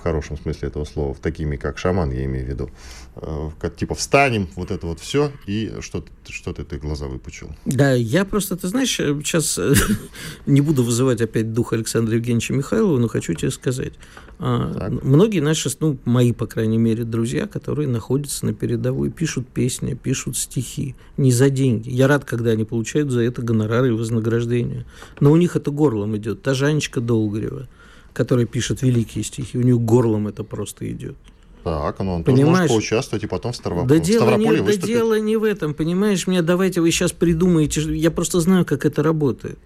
[0.01, 2.71] в хорошем смысле этого слова, такими как шаман, я имею в виду.
[3.17, 7.51] Э, как, типа встанем, вот это вот все, и что, что ты, ты глаза выпучил.
[7.67, 9.75] Да, я просто, ты знаешь, сейчас э,
[10.47, 13.93] не буду вызывать опять дух Александра Евгеньевича Михайлова, но хочу тебе сказать.
[14.39, 15.05] А, так.
[15.05, 20.39] Многие наши, ну, мои, по крайней мере, друзья, которые находятся на передовой, пишут песни, пишут
[20.39, 21.91] стихи, не за деньги.
[21.91, 24.87] Я рад, когда они получают за это гонорары и вознаграждения.
[25.21, 26.41] Но у них это горлом идет.
[26.41, 27.69] Та Жанечка Долгорева,
[28.13, 31.17] которая пишет великие стихи, у нее горлом это просто идет.
[31.65, 32.47] Так, ну он понимаешь?
[32.47, 33.87] тоже может поучаствовать и потом в, Ставроп...
[33.87, 36.27] да дело не, Да дело не в этом, понимаешь?
[36.27, 39.59] Мне давайте вы сейчас придумаете, я просто знаю, как это работает.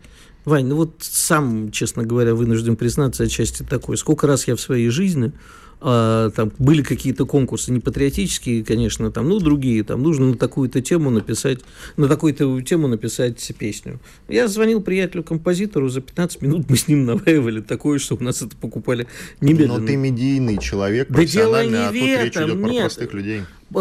[0.45, 3.97] Вань, ну вот сам, честно говоря, вынужден признаться отчасти такой.
[3.97, 5.33] Сколько раз я в своей жизни
[5.85, 11.11] там были какие-то конкурсы, не патриотические, конечно, там, ну, другие, там, нужно на такую-то тему
[11.11, 11.61] написать,
[11.97, 14.01] на такую-то тему написать песню.
[14.29, 18.57] Я звонил приятелю-композитору, за 15 минут мы с ним наваивали такое, что у нас это
[18.57, 19.07] покупали
[19.43, 19.79] немедленно.
[19.79, 22.63] Но ты медийный человек, профессиональный, да дело не а тут речь идет нет.
[22.63, 23.41] про простых людей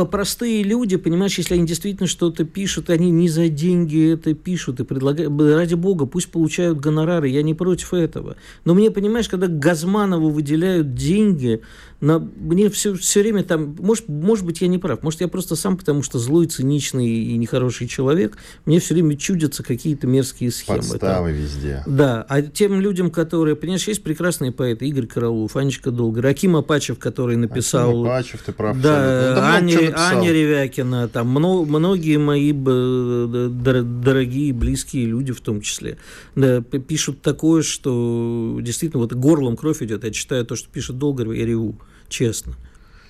[0.10, 4.84] простые люди, понимаешь, если они действительно что-то пишут, они не за деньги это пишут и
[4.84, 8.36] предлагают, ради бога, пусть получают гонорары, я не против этого.
[8.66, 11.62] Но мне, понимаешь, когда Газманову выделяют деньги,
[12.04, 15.56] на, мне все, все время там, может, может быть, я не прав, может, я просто
[15.56, 20.80] сам, потому что злой, циничный и нехороший человек, мне все время чудятся какие-то мерзкие схемы.
[20.80, 21.38] Подставы там.
[21.38, 21.84] везде.
[21.88, 27.00] Да, а тем людям, которые, понимаешь, есть прекрасные поэты, Игорь Караулов, Анечка Долгер, Аким Апачев,
[27.00, 27.92] который написал...
[27.92, 28.82] Аким Апачев, ты прав.
[28.82, 32.52] Да, ну, Аня, Аня Ревякина, там многие мои
[34.04, 35.98] дорогие, близкие люди в том числе,
[36.36, 41.32] да, пишут такое, что действительно вот горлом кровь идет, я читаю то, что пишет Долгер,
[41.32, 41.76] я реву
[42.10, 42.54] честно.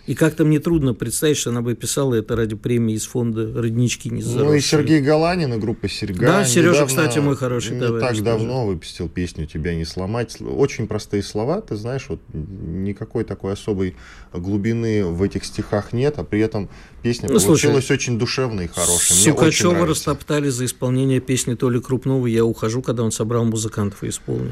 [0.05, 4.09] И как-то мне трудно представить, что она бы писала это ради премии из фонда «Роднички
[4.09, 6.25] не Ну и Сергей Галанин и группа «Серьга».
[6.25, 8.17] Да, Сережа, недавно, кстати, мой хороший не товарищ.
[8.17, 8.67] Так давно тоже.
[8.67, 10.37] выпустил песню «Тебя не сломать».
[10.41, 13.95] Очень простые слова, ты знаешь, вот никакой такой особой
[14.33, 16.69] глубины в этих стихах нет, а при этом
[17.01, 19.13] песня ну, получилась слушай, очень душевной и хорошей.
[19.13, 24.51] Сукачева растоптали за исполнение песни Толи Крупного «Я ухожу», когда он собрал музыкантов и исполнил.